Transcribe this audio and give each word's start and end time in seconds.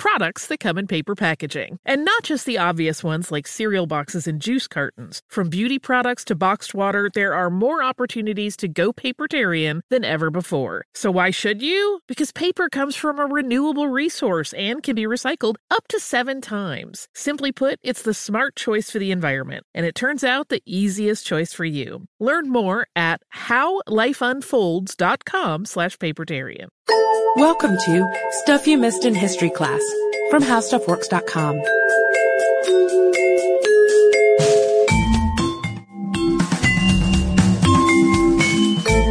Products 0.00 0.46
that 0.46 0.60
come 0.60 0.78
in 0.78 0.86
paper 0.86 1.14
packaging. 1.14 1.78
And 1.84 2.06
not 2.06 2.22
just 2.22 2.46
the 2.46 2.56
obvious 2.56 3.04
ones 3.04 3.30
like 3.30 3.46
cereal 3.46 3.86
boxes 3.86 4.26
and 4.26 4.40
juice 4.40 4.66
cartons. 4.66 5.20
From 5.28 5.50
beauty 5.50 5.78
products 5.78 6.24
to 6.24 6.34
boxed 6.34 6.74
water, 6.74 7.10
there 7.12 7.34
are 7.34 7.50
more 7.50 7.82
opportunities 7.82 8.56
to 8.56 8.68
go 8.68 8.94
papertarian 8.94 9.82
than 9.90 10.02
ever 10.02 10.30
before. 10.30 10.86
So 10.94 11.10
why 11.10 11.30
should 11.30 11.60
you? 11.60 12.00
Because 12.08 12.32
paper 12.32 12.70
comes 12.70 12.96
from 12.96 13.18
a 13.18 13.26
renewable 13.26 13.88
resource 13.88 14.54
and 14.54 14.82
can 14.82 14.96
be 14.96 15.04
recycled 15.04 15.56
up 15.70 15.86
to 15.88 16.00
seven 16.00 16.40
times. 16.40 17.06
Simply 17.14 17.52
put, 17.52 17.78
it's 17.82 18.00
the 18.00 18.14
smart 18.14 18.56
choice 18.56 18.90
for 18.90 19.00
the 19.00 19.10
environment. 19.10 19.66
And 19.74 19.84
it 19.84 19.94
turns 19.94 20.24
out 20.24 20.48
the 20.48 20.62
easiest 20.64 21.26
choice 21.26 21.52
for 21.52 21.66
you. 21.66 22.06
Learn 22.18 22.48
more 22.48 22.86
at 22.96 23.20
howlifeunfolds.com 23.36 25.66
slash 25.66 25.98
papertarian. 25.98 26.68
Welcome 27.36 27.76
to 27.84 28.08
Stuff 28.42 28.66
You 28.66 28.78
Missed 28.78 29.04
in 29.04 29.14
History 29.14 29.50
class 29.50 29.89
from 30.30 30.42
HowStuffWorks.com. 30.42 31.60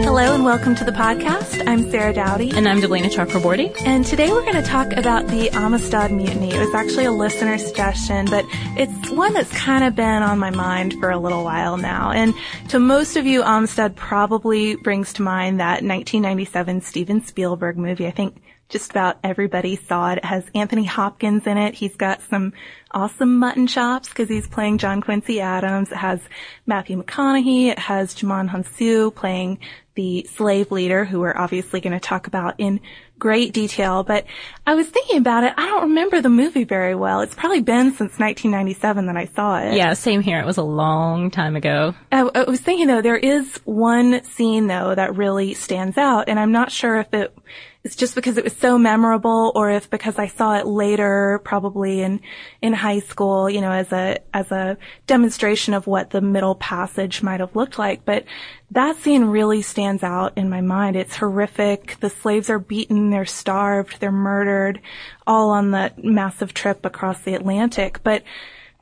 Hello 0.03 0.33
and 0.33 0.43
welcome 0.43 0.75
to 0.75 0.83
the 0.83 0.91
podcast. 0.91 1.65
I'm 1.67 1.89
Sarah 1.91 2.13
Dowdy. 2.13 2.51
And 2.51 2.67
I'm 2.67 2.81
Deblina 2.81 3.09
Chakraborty. 3.09 3.73
And 3.85 4.03
today 4.03 4.31
we're 4.31 4.41
going 4.41 4.55
to 4.55 4.61
talk 4.61 4.91
about 4.91 5.27
the 5.27 5.49
Amistad 5.51 6.11
Mutiny. 6.11 6.51
It 6.51 6.59
was 6.59 6.73
actually 6.73 7.05
a 7.05 7.11
listener 7.11 7.57
suggestion, 7.57 8.25
but 8.25 8.43
it's 8.75 9.11
one 9.11 9.33
that's 9.33 9.51
kind 9.53 9.83
of 9.83 9.95
been 9.95 10.23
on 10.23 10.39
my 10.39 10.49
mind 10.49 10.95
for 10.99 11.09
a 11.09 11.17
little 11.17 11.43
while 11.43 11.77
now. 11.77 12.11
And 12.11 12.33
to 12.69 12.79
most 12.79 13.15
of 13.17 13.25
you, 13.25 13.43
Amistad 13.43 13.95
probably 13.95 14.75
brings 14.75 15.13
to 15.13 15.21
mind 15.21 15.59
that 15.59 15.83
1997 15.83 16.81
Steven 16.81 17.23
Spielberg 17.23 17.77
movie. 17.77 18.07
I 18.07 18.11
think 18.11 18.41
just 18.69 18.91
about 18.91 19.17
everybody 19.23 19.75
saw 19.75 20.11
it. 20.11 20.19
It 20.19 20.25
has 20.25 20.45
Anthony 20.53 20.85
Hopkins 20.85 21.47
in 21.47 21.57
it. 21.57 21.73
He's 21.73 21.95
got 21.95 22.21
some 22.29 22.53
awesome 22.91 23.37
mutton 23.37 23.67
chops 23.67 24.07
because 24.07 24.29
he's 24.29 24.47
playing 24.47 24.77
John 24.77 25.01
Quincy 25.01 25.41
Adams. 25.41 25.91
It 25.91 25.97
has 25.97 26.21
Matthew 26.67 27.01
McConaughey. 27.01 27.67
It 27.67 27.79
has 27.79 28.13
Djimon 28.13 28.49
Hounsou 28.49 29.13
playing 29.13 29.59
the 29.95 30.25
slave 30.31 30.71
leader 30.71 31.03
who 31.03 31.19
we're 31.19 31.35
obviously 31.35 31.81
going 31.81 31.93
to 31.93 31.99
talk 31.99 32.27
about 32.27 32.55
in 32.59 32.79
great 33.17 33.53
detail. 33.53 34.03
But 34.03 34.25
I 34.65 34.75
was 34.75 34.87
thinking 34.87 35.17
about 35.17 35.43
it. 35.43 35.53
I 35.57 35.65
don't 35.65 35.89
remember 35.89 36.21
the 36.21 36.29
movie 36.29 36.63
very 36.63 36.95
well. 36.95 37.21
It's 37.21 37.35
probably 37.35 37.61
been 37.61 37.89
since 37.89 38.17
1997 38.17 39.07
that 39.07 39.17
I 39.17 39.25
saw 39.25 39.59
it. 39.59 39.73
Yeah, 39.73 39.93
same 39.93 40.21
here. 40.21 40.39
It 40.39 40.45
was 40.45 40.57
a 40.57 40.63
long 40.63 41.31
time 41.31 41.55
ago. 41.55 41.95
I, 42.11 42.21
I 42.21 42.43
was 42.43 42.61
thinking 42.61 42.87
though, 42.87 43.01
there 43.01 43.17
is 43.17 43.59
one 43.65 44.23
scene 44.23 44.67
though 44.67 44.95
that 44.95 45.17
really 45.17 45.53
stands 45.55 45.97
out 45.97 46.29
and 46.29 46.39
I'm 46.39 46.51
not 46.51 46.71
sure 46.71 46.97
if 46.99 47.13
it 47.13 47.35
it's 47.83 47.95
just 47.95 48.13
because 48.13 48.37
it 48.37 48.43
was 48.43 48.55
so 48.57 48.77
memorable 48.77 49.53
or 49.55 49.71
if 49.71 49.89
because 49.89 50.19
I 50.19 50.27
saw 50.27 50.57
it 50.57 50.67
later, 50.67 51.39
probably 51.45 52.01
in, 52.01 52.19
in 52.61 52.73
high 52.73 52.99
school, 52.99 53.49
you 53.49 53.61
know, 53.61 53.71
as 53.71 53.91
a, 53.93 54.17
as 54.33 54.51
a 54.51 54.77
demonstration 55.07 55.73
of 55.73 55.87
what 55.87 56.09
the 56.09 56.19
middle 56.19 56.55
passage 56.55 57.23
might 57.23 57.39
have 57.39 57.55
looked 57.55 57.79
like. 57.79 58.03
But 58.03 58.25
that 58.71 58.97
scene 58.97 59.25
really 59.25 59.61
stands 59.61 60.03
out 60.03 60.37
in 60.37 60.49
my 60.49 60.59
mind. 60.59 60.97
It's 60.97 61.15
horrific. 61.15 61.97
The 62.01 62.09
slaves 62.09 62.49
are 62.49 62.59
beaten, 62.59 63.11
they're 63.11 63.25
starved, 63.25 64.01
they're 64.01 64.11
murdered, 64.11 64.81
all 65.25 65.51
on 65.51 65.71
the 65.71 65.93
massive 65.95 66.53
trip 66.53 66.85
across 66.85 67.21
the 67.21 67.33
Atlantic. 67.33 68.03
But 68.03 68.23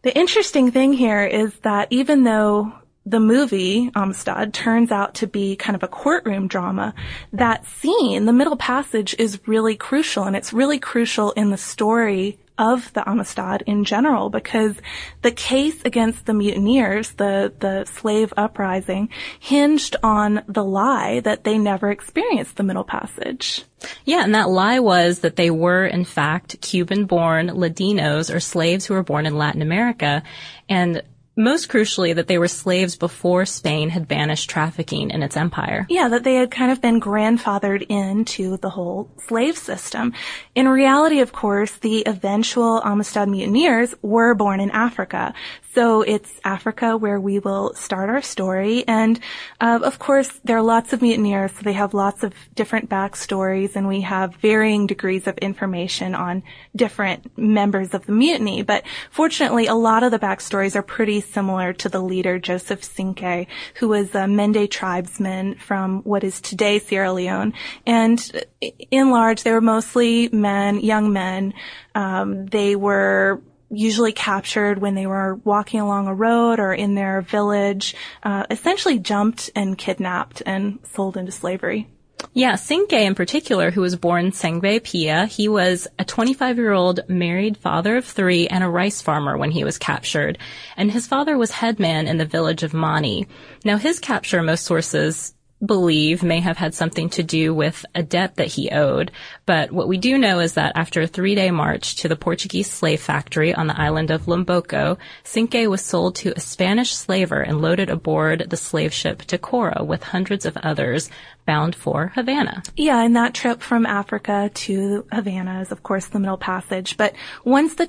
the 0.01 0.17
interesting 0.17 0.71
thing 0.71 0.93
here 0.93 1.23
is 1.23 1.53
that 1.59 1.87
even 1.91 2.23
though 2.23 2.73
the 3.09 3.19
movie 3.19 3.89
um, 3.95 4.03
Amistad 4.07 4.53
turns 4.53 4.91
out 4.91 5.15
to 5.15 5.27
be 5.27 5.55
kind 5.55 5.75
of 5.75 5.83
a 5.83 5.87
courtroom 5.87 6.47
drama. 6.47 6.93
That 7.31 7.65
scene, 7.65 8.25
the 8.25 8.33
middle 8.33 8.57
passage, 8.57 9.15
is 9.17 9.39
really 9.47 9.75
crucial, 9.75 10.23
and 10.23 10.35
it's 10.35 10.53
really 10.53 10.79
crucial 10.79 11.31
in 11.31 11.49
the 11.49 11.57
story 11.57 12.39
of 12.57 12.91
the 12.93 13.07
Amistad 13.07 13.63
in 13.67 13.83
general 13.83 14.29
because 14.29 14.75
the 15.21 15.31
case 15.31 15.79
against 15.85 16.25
the 16.25 16.33
mutineers, 16.33 17.11
the, 17.11 17.53
the 17.59 17.85
slave 17.85 18.33
uprising, 18.35 19.09
hinged 19.39 19.95
on 20.01 20.43
the 20.47 20.63
lie 20.63 21.19
that 21.19 21.43
they 21.43 21.57
never 21.57 21.91
experienced 21.91 22.55
the 22.55 22.63
Middle 22.63 22.83
Passage. 22.83 23.63
Yeah, 24.05 24.23
and 24.23 24.33
that 24.33 24.49
lie 24.49 24.79
was 24.79 25.19
that 25.19 25.35
they 25.35 25.51
were 25.51 25.85
in 25.85 26.03
fact 26.03 26.59
Cuban-born 26.61 27.49
Ladinos 27.49 28.33
or 28.33 28.39
slaves 28.39 28.85
who 28.85 28.95
were 28.95 29.03
born 29.03 29.27
in 29.27 29.37
Latin 29.37 29.61
America. 29.61 30.23
And 30.67 31.03
most 31.37 31.69
crucially 31.69 32.15
that 32.15 32.27
they 32.27 32.37
were 32.37 32.47
slaves 32.47 32.95
before 32.95 33.45
Spain 33.45 33.89
had 33.89 34.07
banished 34.07 34.49
trafficking 34.49 35.11
in 35.11 35.21
its 35.21 35.37
empire. 35.37 35.85
Yeah, 35.89 36.09
that 36.09 36.23
they 36.23 36.35
had 36.35 36.51
kind 36.51 36.71
of 36.71 36.81
been 36.81 36.99
grandfathered 36.99 37.85
into 37.87 38.57
the 38.57 38.69
whole 38.69 39.11
slave 39.27 39.57
system. 39.57 40.13
In 40.55 40.67
reality, 40.67 41.19
of 41.19 41.31
course, 41.31 41.71
the 41.77 42.03
eventual 42.07 42.81
Amistad 42.83 43.29
mutineers 43.29 43.93
were 44.01 44.33
born 44.33 44.59
in 44.59 44.71
Africa. 44.71 45.33
So 45.77 46.01
it's 46.01 46.39
Africa 46.43 46.97
where 46.97 47.19
we 47.19 47.37
will 47.37 47.71
start 47.75 48.09
our 48.09 48.23
story. 48.23 48.83
And 48.87 49.19
uh, 49.61 49.79
of 49.83 49.99
course, 49.99 50.27
there 50.43 50.57
are 50.57 50.63
lots 50.63 50.91
of 50.91 51.03
mutineers, 51.03 51.51
so 51.51 51.61
they 51.61 51.73
have 51.73 51.93
lots 51.93 52.23
of 52.23 52.33
different 52.55 52.89
backstories, 52.89 53.75
and 53.75 53.87
we 53.87 54.01
have 54.01 54.33
varying 54.37 54.87
degrees 54.87 55.27
of 55.27 55.37
information 55.37 56.15
on 56.15 56.41
different 56.75 57.37
members 57.37 57.93
of 57.93 58.07
the 58.07 58.11
mutiny. 58.11 58.63
But 58.63 58.85
fortunately, 59.11 59.67
a 59.67 59.75
lot 59.75 60.01
of 60.01 60.09
the 60.09 60.17
backstories 60.17 60.75
are 60.75 60.81
pretty 60.81 61.21
similar 61.21 61.73
to 61.73 61.89
the 61.89 62.01
leader, 62.01 62.39
Joseph 62.39 62.83
Cinque, 62.83 63.47
who 63.75 63.87
was 63.87 64.15
a 64.15 64.27
Mende 64.27 64.71
tribesman 64.71 65.59
from 65.59 66.01
what 66.01 66.23
is 66.23 66.41
today 66.41 66.79
Sierra 66.79 67.13
Leone. 67.13 67.53
And 67.85 68.47
in 68.89 69.11
large, 69.11 69.43
they 69.43 69.51
were 69.51 69.61
mostly 69.61 70.27
men, 70.29 70.79
young 70.79 71.13
men. 71.13 71.53
Um, 71.93 72.47
they 72.47 72.75
were 72.75 73.43
usually 73.69 74.11
captured 74.11 74.79
when 74.79 74.95
they 74.95 75.07
were 75.07 75.35
walking 75.43 75.79
along 75.79 76.07
a 76.07 76.13
road 76.13 76.59
or 76.59 76.73
in 76.73 76.95
their 76.95 77.21
village, 77.21 77.95
uh, 78.23 78.45
essentially 78.49 78.99
jumped 78.99 79.49
and 79.55 79.77
kidnapped 79.77 80.41
and 80.45 80.79
sold 80.83 81.17
into 81.17 81.31
slavery. 81.31 81.87
Yeah, 82.33 82.55
Cinque 82.55 82.93
in 82.93 83.15
particular, 83.15 83.69
who 83.71 83.81
was 83.81 83.95
born 83.95 84.31
Sengbe 84.31 84.83
Pia, 84.83 85.25
he 85.25 85.47
was 85.47 85.87
a 85.99 86.05
25 86.05 86.57
year 86.57 86.71
old 86.71 87.07
married 87.07 87.57
father 87.57 87.97
of 87.97 88.05
three 88.05 88.47
and 88.47 88.63
a 88.63 88.69
rice 88.69 89.01
farmer 89.01 89.37
when 89.37 89.51
he 89.51 89.63
was 89.63 89.77
captured. 89.77 90.37
And 90.75 90.91
his 90.91 91.05
father 91.05 91.37
was 91.37 91.51
headman 91.51 92.07
in 92.07 92.17
the 92.17 92.25
village 92.25 92.63
of 92.63 92.73
Mani. 92.73 93.27
Now 93.63 93.77
his 93.77 93.99
capture, 93.99 94.41
most 94.41 94.65
sources 94.65 95.33
believe 95.65 96.23
may 96.23 96.39
have 96.39 96.57
had 96.57 96.73
something 96.75 97.09
to 97.09 97.23
do 97.23 97.53
with 97.53 97.85
a 97.95 98.03
debt 98.03 98.35
that 98.35 98.47
he 98.47 98.69
owed. 98.69 99.11
But 99.45 99.71
what 99.71 99.87
we 99.87 99.97
do 99.97 100.17
know 100.17 100.39
is 100.39 100.53
that 100.53 100.73
after 100.75 101.01
a 101.01 101.07
three 101.07 101.35
day 101.35 101.51
march 101.51 101.95
to 101.97 102.07
the 102.07 102.15
Portuguese 102.15 102.69
slave 102.69 103.01
factory 103.01 103.53
on 103.53 103.67
the 103.67 103.79
island 103.79 104.11
of 104.11 104.25
Lomboko, 104.25 104.97
Cinque 105.23 105.67
was 105.67 105.83
sold 105.83 106.15
to 106.17 106.33
a 106.35 106.39
Spanish 106.39 106.93
slaver 106.93 107.41
and 107.41 107.61
loaded 107.61 107.89
aboard 107.89 108.49
the 108.49 108.57
slave 108.57 108.93
ship 108.93 109.23
Tecora 109.23 109.85
with 109.85 110.03
hundreds 110.03 110.45
of 110.45 110.57
others 110.57 111.09
bound 111.47 111.73
for 111.73 112.11
Havana. 112.13 112.61
Yeah, 112.75 113.01
and 113.01 113.15
that 113.15 113.33
trip 113.33 113.61
from 113.63 113.87
Africa 113.87 114.51
to 114.53 115.07
Havana 115.11 115.61
is 115.61 115.71
of 115.71 115.81
course 115.81 116.05
the 116.05 116.19
Middle 116.19 116.37
Passage. 116.37 116.97
But 116.97 117.15
once 117.43 117.73
the 117.73 117.87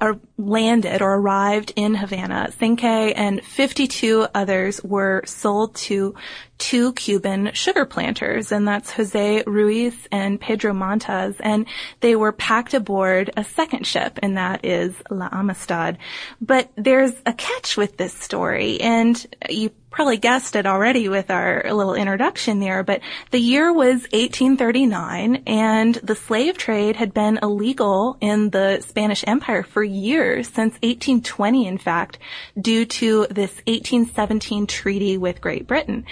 are 0.00 0.18
landed 0.38 1.02
or 1.02 1.14
arrived 1.14 1.72
in 1.76 1.94
Havana, 1.94 2.50
Cinque 2.58 2.84
and 2.84 3.44
52 3.44 4.26
others 4.34 4.82
were 4.82 5.22
sold 5.26 5.74
to 5.74 6.14
two 6.58 6.92
Cuban 6.92 7.50
sugar 7.52 7.84
planters, 7.84 8.52
and 8.52 8.66
that's 8.66 8.92
Jose 8.92 9.42
Ruiz 9.46 9.94
and 10.12 10.40
Pedro 10.40 10.72
Montes, 10.72 11.36
and 11.40 11.66
they 12.00 12.16
were 12.16 12.32
packed 12.32 12.74
aboard 12.74 13.30
a 13.36 13.44
second 13.44 13.86
ship, 13.86 14.18
and 14.22 14.36
that 14.36 14.64
is 14.64 14.94
La 15.10 15.28
Amistad. 15.32 15.98
But 16.40 16.70
there's 16.76 17.12
a 17.26 17.32
catch 17.32 17.76
with 17.76 17.96
this 17.96 18.14
story, 18.14 18.80
and 18.80 19.26
you 19.50 19.70
probably 19.94 20.16
guessed 20.16 20.56
it 20.56 20.66
already 20.66 21.08
with 21.08 21.30
our 21.30 21.62
little 21.72 21.94
introduction 21.94 22.58
there, 22.58 22.82
but 22.82 23.00
the 23.30 23.38
year 23.38 23.72
was 23.72 24.02
1839 24.12 25.44
and 25.46 25.94
the 25.96 26.16
slave 26.16 26.58
trade 26.58 26.96
had 26.96 27.14
been 27.14 27.38
illegal 27.40 28.16
in 28.20 28.50
the 28.50 28.80
Spanish 28.80 29.22
Empire 29.24 29.62
for 29.62 29.84
years, 29.84 30.48
since 30.48 30.74
1820 30.82 31.68
in 31.68 31.78
fact, 31.78 32.18
due 32.60 32.84
to 32.84 33.28
this 33.30 33.52
1817 33.68 34.66
treaty 34.66 35.16
with 35.16 35.40
Great 35.40 35.68
Britain. 35.68 36.04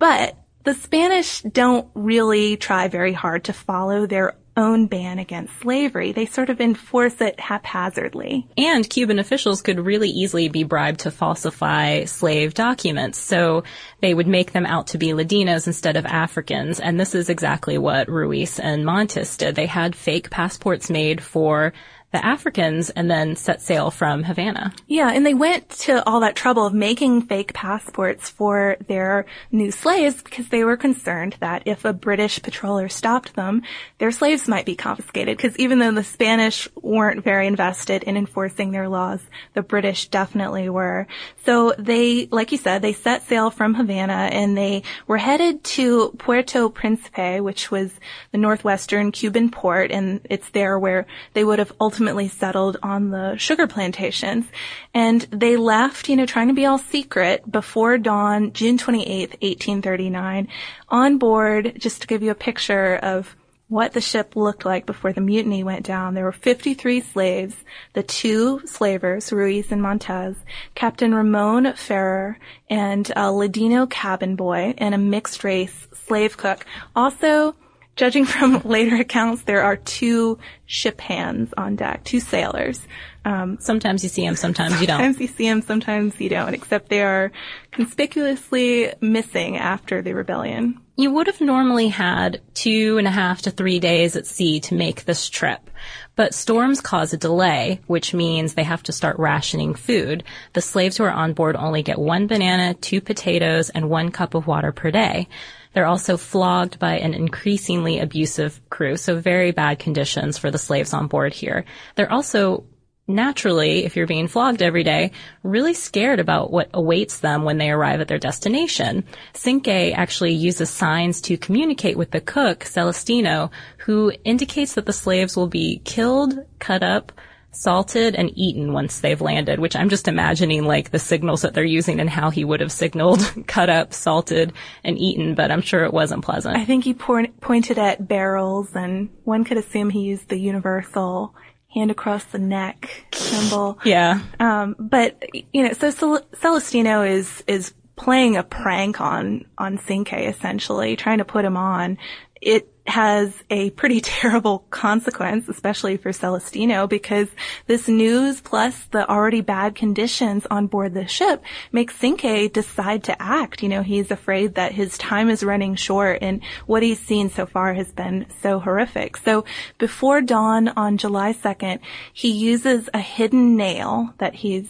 But 0.00 0.36
the 0.64 0.74
Spanish 0.74 1.40
don't 1.42 1.88
really 1.94 2.56
try 2.56 2.88
very 2.88 3.12
hard 3.12 3.44
to 3.44 3.52
follow 3.52 4.06
their 4.06 4.34
own 4.56 4.86
ban 4.86 5.18
against 5.18 5.58
slavery. 5.60 6.12
They 6.12 6.26
sort 6.26 6.50
of 6.50 6.60
enforce 6.60 7.20
it 7.20 7.38
haphazardly. 7.38 8.48
And 8.56 8.88
Cuban 8.88 9.18
officials 9.18 9.62
could 9.62 9.80
really 9.80 10.08
easily 10.08 10.48
be 10.48 10.64
bribed 10.64 11.00
to 11.00 11.10
falsify 11.10 12.04
slave 12.04 12.54
documents. 12.54 13.18
So 13.18 13.64
they 14.00 14.14
would 14.14 14.26
make 14.26 14.52
them 14.52 14.66
out 14.66 14.88
to 14.88 14.98
be 14.98 15.08
Ladinos 15.08 15.66
instead 15.66 15.96
of 15.96 16.06
Africans. 16.06 16.80
And 16.80 16.98
this 16.98 17.14
is 17.14 17.28
exactly 17.28 17.78
what 17.78 18.08
Ruiz 18.08 18.58
and 18.58 18.84
Montes 18.84 19.36
did. 19.36 19.54
They 19.54 19.66
had 19.66 19.96
fake 19.96 20.30
passports 20.30 20.90
made 20.90 21.22
for 21.22 21.72
the 22.12 22.24
Africans 22.24 22.90
and 22.90 23.08
then 23.08 23.36
set 23.36 23.62
sail 23.62 23.90
from 23.90 24.24
Havana. 24.24 24.72
Yeah, 24.88 25.10
and 25.12 25.24
they 25.24 25.34
went 25.34 25.68
to 25.70 26.04
all 26.08 26.20
that 26.20 26.34
trouble 26.34 26.66
of 26.66 26.74
making 26.74 27.22
fake 27.22 27.54
passports 27.54 28.28
for 28.28 28.76
their 28.88 29.26
new 29.52 29.70
slaves 29.70 30.20
because 30.20 30.48
they 30.48 30.64
were 30.64 30.76
concerned 30.76 31.36
that 31.38 31.62
if 31.66 31.84
a 31.84 31.92
British 31.92 32.40
patroller 32.40 32.90
stopped 32.90 33.34
them, 33.36 33.62
their 33.98 34.10
slaves 34.10 34.48
might 34.48 34.66
be 34.66 34.74
confiscated. 34.74 35.36
Because 35.36 35.56
even 35.56 35.78
though 35.78 35.92
the 35.92 36.02
Spanish 36.02 36.68
weren't 36.74 37.22
very 37.22 37.46
invested 37.46 38.02
in 38.02 38.16
enforcing 38.16 38.72
their 38.72 38.88
laws, 38.88 39.20
the 39.54 39.62
British 39.62 40.08
definitely 40.08 40.68
were. 40.68 41.06
So 41.44 41.74
they, 41.78 42.26
like 42.26 42.50
you 42.50 42.58
said, 42.58 42.82
they 42.82 42.92
set 42.92 43.22
sail 43.22 43.50
from 43.50 43.74
Havana 43.74 44.30
and 44.32 44.56
they 44.56 44.82
were 45.06 45.18
headed 45.18 45.62
to 45.62 46.10
Puerto 46.18 46.68
Principe, 46.68 47.40
which 47.40 47.70
was 47.70 47.92
the 48.32 48.38
northwestern 48.38 49.12
Cuban 49.12 49.50
port, 49.50 49.92
and 49.92 50.20
it's 50.24 50.50
there 50.50 50.78
where 50.78 51.06
they 51.34 51.44
would 51.44 51.60
have 51.60 51.72
ultimately 51.80 51.99
ultimately 52.00 52.28
settled 52.28 52.78
on 52.82 53.10
the 53.10 53.36
sugar 53.36 53.66
plantations. 53.66 54.46
And 54.94 55.20
they 55.30 55.58
left, 55.58 56.08
you 56.08 56.16
know, 56.16 56.24
trying 56.24 56.48
to 56.48 56.54
be 56.54 56.64
all 56.64 56.78
secret 56.78 57.50
before 57.50 57.98
dawn, 57.98 58.54
June 58.54 58.78
28th, 58.78 59.36
1839, 59.42 60.48
on 60.88 61.18
board, 61.18 61.74
just 61.78 62.00
to 62.00 62.06
give 62.06 62.22
you 62.22 62.30
a 62.30 62.34
picture 62.34 62.96
of 62.96 63.36
what 63.68 63.92
the 63.92 64.00
ship 64.00 64.34
looked 64.34 64.64
like 64.64 64.86
before 64.86 65.12
the 65.12 65.20
mutiny 65.20 65.62
went 65.62 65.84
down. 65.84 66.14
There 66.14 66.24
were 66.24 66.32
53 66.32 67.02
slaves, 67.02 67.54
the 67.92 68.02
two 68.02 68.62
slavers, 68.64 69.30
Ruiz 69.30 69.70
and 69.70 69.82
Montes, 69.82 70.38
Captain 70.74 71.14
Ramon 71.14 71.74
Ferrer, 71.74 72.38
and 72.70 73.12
a 73.14 73.30
Ladino 73.30 73.84
cabin 73.84 74.36
boy, 74.36 74.72
and 74.78 74.94
a 74.94 74.98
mixed 74.98 75.44
race 75.44 75.86
slave 76.06 76.38
cook. 76.38 76.64
Also, 76.96 77.54
Judging 77.96 78.24
from 78.24 78.62
later 78.64 78.96
accounts, 78.96 79.42
there 79.42 79.62
are 79.62 79.76
two 79.76 80.38
ship 80.66 81.00
hands 81.00 81.52
on 81.56 81.76
deck, 81.76 82.04
two 82.04 82.20
sailors. 82.20 82.80
Um, 83.24 83.58
sometimes 83.60 84.02
you 84.02 84.08
see 84.08 84.24
them, 84.24 84.36
sometimes 84.36 84.80
you 84.80 84.86
don't. 84.86 84.98
Sometimes 84.98 85.20
you 85.20 85.26
see 85.26 85.48
them, 85.48 85.62
sometimes 85.62 86.20
you 86.20 86.30
don't, 86.30 86.54
except 86.54 86.88
they 86.88 87.02
are 87.02 87.30
conspicuously 87.70 88.92
missing 89.00 89.58
after 89.58 90.00
the 90.00 90.14
rebellion. 90.14 90.80
You 90.96 91.10
would 91.12 91.26
have 91.26 91.40
normally 91.40 91.88
had 91.88 92.42
two 92.54 92.98
and 92.98 93.06
a 93.06 93.10
half 93.10 93.42
to 93.42 93.50
three 93.50 93.80
days 93.80 94.16
at 94.16 94.26
sea 94.26 94.60
to 94.60 94.74
make 94.74 95.04
this 95.04 95.28
trip. 95.28 95.70
But 96.14 96.34
storms 96.34 96.82
cause 96.82 97.12
a 97.14 97.16
delay, 97.16 97.80
which 97.86 98.12
means 98.12 98.52
they 98.52 98.64
have 98.64 98.82
to 98.82 98.92
start 98.92 99.18
rationing 99.18 99.74
food. 99.74 100.24
The 100.52 100.60
slaves 100.60 100.98
who 100.98 101.04
are 101.04 101.10
on 101.10 101.32
board 101.32 101.56
only 101.56 101.82
get 101.82 101.98
one 101.98 102.26
banana, 102.26 102.74
two 102.74 103.00
potatoes, 103.00 103.70
and 103.70 103.88
one 103.88 104.10
cup 104.10 104.34
of 104.34 104.46
water 104.46 104.72
per 104.72 104.90
day. 104.90 105.28
They're 105.72 105.86
also 105.86 106.16
flogged 106.16 106.78
by 106.78 106.98
an 106.98 107.14
increasingly 107.14 107.98
abusive 108.00 108.60
crew, 108.70 108.96
so 108.96 109.20
very 109.20 109.52
bad 109.52 109.78
conditions 109.78 110.38
for 110.38 110.50
the 110.50 110.58
slaves 110.58 110.92
on 110.92 111.06
board 111.06 111.32
here. 111.32 111.64
They're 111.94 112.12
also 112.12 112.64
naturally, 113.06 113.84
if 113.84 113.96
you're 113.96 114.06
being 114.06 114.28
flogged 114.28 114.62
every 114.62 114.84
day, 114.84 115.12
really 115.42 115.74
scared 115.74 116.20
about 116.20 116.50
what 116.50 116.70
awaits 116.72 117.18
them 117.18 117.44
when 117.44 117.58
they 117.58 117.70
arrive 117.70 118.00
at 118.00 118.08
their 118.08 118.18
destination. 118.18 119.04
Cinque 119.34 119.68
actually 119.68 120.32
uses 120.32 120.70
signs 120.70 121.20
to 121.22 121.36
communicate 121.36 121.96
with 121.96 122.10
the 122.12 122.20
cook, 122.20 122.64
Celestino, 122.64 123.50
who 123.78 124.12
indicates 124.24 124.74
that 124.74 124.86
the 124.86 124.92
slaves 124.92 125.36
will 125.36 125.48
be 125.48 125.80
killed, 125.84 126.38
cut 126.58 126.82
up, 126.82 127.12
salted 127.52 128.14
and 128.14 128.30
eaten 128.36 128.72
once 128.72 129.00
they've 129.00 129.20
landed, 129.20 129.58
which 129.58 129.74
I'm 129.74 129.88
just 129.88 130.08
imagining 130.08 130.64
like 130.64 130.90
the 130.90 130.98
signals 130.98 131.42
that 131.42 131.54
they're 131.54 131.64
using 131.64 132.00
and 132.00 132.08
how 132.08 132.30
he 132.30 132.44
would 132.44 132.60
have 132.60 132.72
signaled 132.72 133.20
cut 133.46 133.68
up, 133.68 133.92
salted, 133.92 134.52
and 134.84 134.98
eaten, 134.98 135.34
but 135.34 135.50
I'm 135.50 135.60
sure 135.60 135.84
it 135.84 135.92
wasn't 135.92 136.24
pleasant. 136.24 136.56
I 136.56 136.64
think 136.64 136.84
he 136.84 136.94
pointed 136.94 137.78
at 137.78 138.06
barrels 138.06 138.74
and 138.74 139.10
one 139.24 139.44
could 139.44 139.58
assume 139.58 139.90
he 139.90 140.02
used 140.02 140.28
the 140.28 140.38
universal 140.38 141.34
hand 141.74 141.90
across 141.90 142.24
the 142.24 142.38
neck 142.38 143.06
symbol. 143.12 143.78
yeah. 143.84 144.20
Um, 144.38 144.76
but, 144.78 145.22
you 145.52 145.64
know, 145.64 145.72
so 145.72 145.90
Cel- 145.90 146.26
Celestino 146.34 147.02
is, 147.02 147.44
is 147.46 147.72
playing 147.96 148.36
a 148.36 148.42
prank 148.42 149.00
on, 149.00 149.44
on 149.58 149.78
Cinque 149.78 150.12
essentially, 150.12 150.96
trying 150.96 151.18
to 151.18 151.24
put 151.24 151.44
him 151.44 151.56
on. 151.56 151.98
It, 152.40 152.68
has 152.90 153.32
a 153.48 153.70
pretty 153.70 154.00
terrible 154.20 154.64
consequence, 154.70 155.48
especially 155.48 155.96
for 155.96 156.10
Celestino, 156.10 156.88
because 156.88 157.28
this 157.66 157.88
news 157.88 158.40
plus 158.40 158.76
the 158.90 159.08
already 159.08 159.40
bad 159.40 159.74
conditions 159.74 160.46
on 160.50 160.66
board 160.66 160.94
the 160.94 161.06
ship 161.06 161.42
makes 161.72 161.96
Cinque 161.96 162.52
decide 162.52 163.04
to 163.04 163.22
act. 163.22 163.62
You 163.62 163.68
know, 163.68 163.82
he's 163.82 164.10
afraid 164.10 164.56
that 164.56 164.72
his 164.72 164.98
time 164.98 165.30
is 165.30 165.42
running 165.42 165.74
short 165.74 166.18
and 166.20 166.42
what 166.66 166.82
he's 166.82 167.00
seen 167.00 167.30
so 167.30 167.46
far 167.46 167.74
has 167.74 167.90
been 167.92 168.26
so 168.42 168.58
horrific. 168.58 169.16
So 169.16 169.44
before 169.78 170.20
dawn 170.20 170.68
on 170.68 170.98
July 170.98 171.32
2nd, 171.32 171.80
he 172.12 172.30
uses 172.30 172.88
a 172.92 173.00
hidden 173.00 173.56
nail 173.56 174.12
that 174.18 174.34
he's 174.34 174.68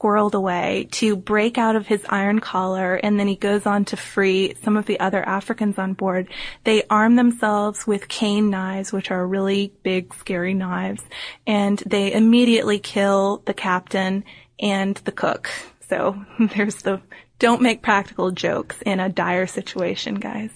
squirreled 0.00 0.34
away 0.34 0.88
to 0.92 1.16
break 1.16 1.58
out 1.58 1.76
of 1.76 1.86
his 1.86 2.02
iron 2.08 2.40
collar 2.40 2.94
and 2.96 3.18
then 3.18 3.28
he 3.28 3.36
goes 3.36 3.66
on 3.66 3.84
to 3.86 3.96
free 3.96 4.54
some 4.62 4.76
of 4.76 4.86
the 4.86 4.98
other 5.00 5.22
Africans 5.22 5.78
on 5.78 5.92
board. 5.92 6.28
They 6.64 6.84
arm 6.88 7.16
themselves 7.16 7.86
with 7.86 8.08
cane 8.08 8.50
knives, 8.50 8.92
which 8.92 9.10
are 9.10 9.26
really 9.26 9.72
big, 9.82 10.14
scary 10.14 10.54
knives, 10.54 11.02
and 11.46 11.78
they 11.86 12.12
immediately 12.12 12.78
kill 12.78 13.42
the 13.44 13.54
captain 13.54 14.24
and 14.58 14.96
the 14.96 15.12
cook. 15.12 15.50
So 15.88 16.24
there's 16.38 16.76
the 16.76 17.00
don't 17.38 17.62
make 17.62 17.82
practical 17.82 18.30
jokes 18.30 18.82
in 18.82 19.00
a 19.00 19.08
dire 19.08 19.46
situation, 19.46 20.16
guys. 20.16 20.50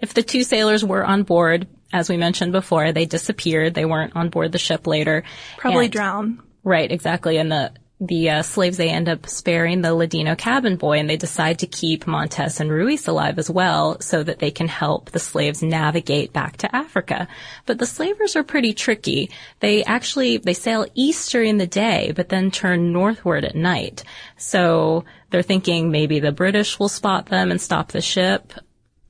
If 0.00 0.14
the 0.14 0.22
two 0.22 0.42
sailors 0.42 0.82
were 0.82 1.04
on 1.04 1.22
board, 1.22 1.68
as 1.92 2.08
we 2.08 2.16
mentioned 2.16 2.52
before, 2.52 2.92
they 2.92 3.04
disappeared. 3.04 3.74
They 3.74 3.84
weren't 3.84 4.16
on 4.16 4.30
board 4.30 4.52
the 4.52 4.58
ship 4.58 4.86
later. 4.86 5.22
Probably 5.58 5.86
and, 5.86 5.92
drown. 5.92 6.42
Right, 6.64 6.90
exactly. 6.90 7.36
And 7.36 7.52
the 7.52 7.72
the 8.00 8.30
uh, 8.30 8.42
slaves 8.42 8.78
they 8.78 8.88
end 8.88 9.08
up 9.08 9.28
sparing 9.28 9.82
the 9.82 9.94
Ladino 9.94 10.34
cabin 10.34 10.76
boy 10.76 10.98
and 10.98 11.08
they 11.08 11.18
decide 11.18 11.58
to 11.58 11.66
keep 11.66 12.06
Montes 12.06 12.58
and 12.58 12.70
Ruiz 12.70 13.06
alive 13.06 13.38
as 13.38 13.50
well 13.50 14.00
so 14.00 14.22
that 14.22 14.38
they 14.38 14.50
can 14.50 14.68
help 14.68 15.10
the 15.10 15.18
slaves 15.18 15.62
navigate 15.62 16.32
back 16.32 16.56
to 16.58 16.74
Africa. 16.74 17.28
But 17.66 17.78
the 17.78 17.86
slavers 17.86 18.36
are 18.36 18.42
pretty 18.42 18.72
tricky. 18.72 19.30
They 19.60 19.84
actually, 19.84 20.38
they 20.38 20.54
sail 20.54 20.86
east 20.94 21.30
during 21.30 21.58
the 21.58 21.66
day 21.66 22.12
but 22.16 22.30
then 22.30 22.50
turn 22.50 22.92
northward 22.92 23.44
at 23.44 23.54
night. 23.54 24.02
So 24.38 25.04
they're 25.28 25.42
thinking 25.42 25.90
maybe 25.90 26.20
the 26.20 26.32
British 26.32 26.78
will 26.78 26.88
spot 26.88 27.26
them 27.26 27.50
and 27.50 27.60
stop 27.60 27.92
the 27.92 28.00
ship 28.00 28.52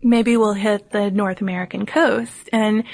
maybe 0.02 0.34
we'll 0.38 0.54
hit 0.54 0.90
the 0.90 1.10
North 1.10 1.42
American 1.42 1.84
coast. 1.84 2.48
And 2.54 2.84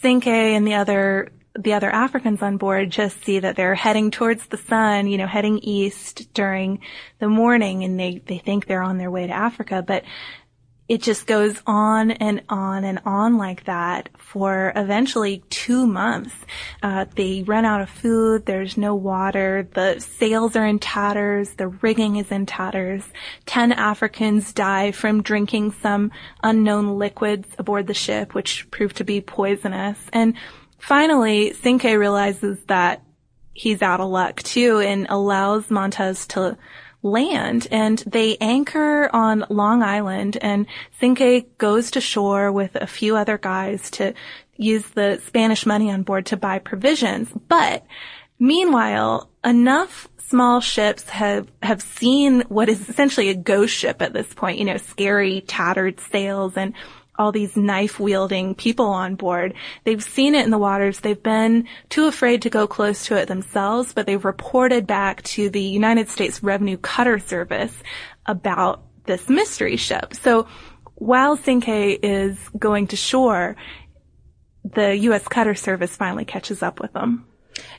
Cinque 0.00 0.26
and 0.26 0.66
the 0.66 0.74
other 0.74 1.30
the 1.58 1.72
other 1.72 1.90
Africans 1.90 2.42
on 2.42 2.56
board 2.56 2.90
just 2.90 3.24
see 3.24 3.38
that 3.38 3.56
they're 3.56 3.74
heading 3.74 4.10
towards 4.10 4.46
the 4.46 4.56
sun, 4.56 5.06
you 5.06 5.18
know, 5.18 5.26
heading 5.26 5.58
east 5.58 6.32
during 6.34 6.80
the 7.18 7.28
morning 7.28 7.84
and 7.84 7.98
they, 7.98 8.22
they 8.26 8.38
think 8.38 8.66
they're 8.66 8.82
on 8.82 8.98
their 8.98 9.10
way 9.10 9.26
to 9.26 9.32
Africa, 9.32 9.82
but 9.86 10.04
it 10.88 11.02
just 11.02 11.26
goes 11.26 11.60
on 11.66 12.12
and 12.12 12.42
on 12.48 12.84
and 12.84 13.00
on 13.04 13.38
like 13.38 13.64
that 13.64 14.08
for 14.18 14.72
eventually 14.76 15.42
two 15.50 15.86
months. 15.86 16.34
Uh, 16.82 17.06
they 17.16 17.42
run 17.42 17.64
out 17.64 17.80
of 17.80 17.90
food. 17.90 18.46
There's 18.46 18.76
no 18.76 18.94
water. 18.94 19.68
The 19.74 19.98
sails 19.98 20.54
are 20.54 20.66
in 20.66 20.78
tatters. 20.78 21.50
The 21.54 21.68
rigging 21.68 22.16
is 22.16 22.30
in 22.30 22.46
tatters. 22.46 23.02
Ten 23.46 23.72
Africans 23.72 24.52
die 24.52 24.92
from 24.92 25.22
drinking 25.22 25.72
some 25.72 26.12
unknown 26.44 26.98
liquids 26.98 27.48
aboard 27.58 27.88
the 27.88 27.94
ship, 27.94 28.34
which 28.34 28.70
proved 28.70 28.96
to 28.98 29.04
be 29.04 29.20
poisonous. 29.20 29.98
And 30.12 30.34
finally, 30.78 31.52
Cinque 31.54 31.84
realizes 31.84 32.58
that 32.66 33.02
he's 33.52 33.82
out 33.82 34.00
of 34.00 34.10
luck 34.10 34.42
too 34.42 34.78
and 34.80 35.06
allows 35.08 35.70
Montes 35.70 36.26
to 36.28 36.58
land 37.02 37.68
and 37.70 37.98
they 38.06 38.36
anchor 38.40 39.08
on 39.12 39.44
Long 39.48 39.82
Island 39.82 40.36
and 40.40 40.66
Cinque 41.00 41.56
goes 41.56 41.92
to 41.92 42.00
shore 42.00 42.50
with 42.52 42.74
a 42.74 42.86
few 42.86 43.16
other 43.16 43.38
guys 43.38 43.90
to 43.92 44.12
use 44.56 44.86
the 44.88 45.20
Spanish 45.26 45.66
money 45.66 45.90
on 45.90 46.02
board 46.02 46.26
to 46.26 46.36
buy 46.36 46.58
provisions. 46.58 47.30
But 47.48 47.84
meanwhile, 48.38 49.30
enough 49.44 50.08
small 50.28 50.60
ships 50.60 51.08
have, 51.10 51.48
have 51.62 51.80
seen 51.80 52.42
what 52.48 52.68
is 52.68 52.88
essentially 52.88 53.28
a 53.28 53.34
ghost 53.34 53.74
ship 53.74 54.02
at 54.02 54.12
this 54.12 54.32
point, 54.34 54.58
you 54.58 54.64
know, 54.64 54.76
scary, 54.76 55.42
tattered 55.42 56.00
sails 56.00 56.56
and 56.56 56.74
all 57.18 57.32
these 57.32 57.56
knife 57.56 57.98
wielding 57.98 58.54
people 58.54 58.86
on 58.86 59.14
board. 59.14 59.54
They've 59.84 60.02
seen 60.02 60.34
it 60.34 60.44
in 60.44 60.50
the 60.50 60.58
waters. 60.58 61.00
They've 61.00 61.22
been 61.22 61.66
too 61.88 62.06
afraid 62.06 62.42
to 62.42 62.50
go 62.50 62.66
close 62.66 63.06
to 63.06 63.16
it 63.16 63.26
themselves, 63.26 63.92
but 63.92 64.06
they've 64.06 64.24
reported 64.24 64.86
back 64.86 65.22
to 65.24 65.50
the 65.50 65.62
United 65.62 66.08
States 66.08 66.42
Revenue 66.42 66.76
Cutter 66.76 67.18
Service 67.18 67.74
about 68.26 68.82
this 69.04 69.28
mystery 69.28 69.76
ship. 69.76 70.14
So 70.14 70.46
while 70.96 71.36
Cinque 71.36 71.68
is 72.02 72.38
going 72.58 72.88
to 72.88 72.96
shore, 72.96 73.56
the 74.64 74.96
U.S. 74.96 75.28
Cutter 75.28 75.54
Service 75.54 75.94
finally 75.96 76.24
catches 76.24 76.62
up 76.62 76.80
with 76.80 76.92
them. 76.92 77.26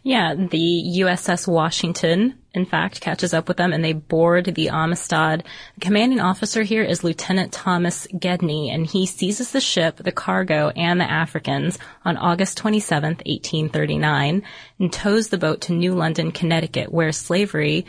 Yeah, 0.03 0.35
the 0.35 1.01
USS 1.01 1.47
Washington, 1.47 2.35
in 2.53 2.65
fact, 2.65 3.01
catches 3.01 3.33
up 3.33 3.47
with 3.47 3.57
them 3.57 3.73
and 3.73 3.83
they 3.83 3.93
board 3.93 4.45
the 4.45 4.69
Amistad. 4.69 5.43
The 5.75 5.81
commanding 5.81 6.19
officer 6.19 6.63
here 6.63 6.83
is 6.83 7.03
Lieutenant 7.03 7.51
Thomas 7.51 8.07
Gedney 8.17 8.69
and 8.69 8.85
he 8.85 9.05
seizes 9.05 9.51
the 9.51 9.61
ship, 9.61 9.97
the 9.97 10.11
cargo, 10.11 10.69
and 10.69 10.99
the 10.99 11.09
Africans 11.09 11.77
on 12.05 12.17
August 12.17 12.57
27th, 12.57 13.25
1839 13.25 14.43
and 14.79 14.93
tows 14.93 15.27
the 15.27 15.37
boat 15.37 15.61
to 15.61 15.73
New 15.73 15.93
London, 15.93 16.31
Connecticut, 16.31 16.91
where 16.91 17.11
slavery 17.11 17.85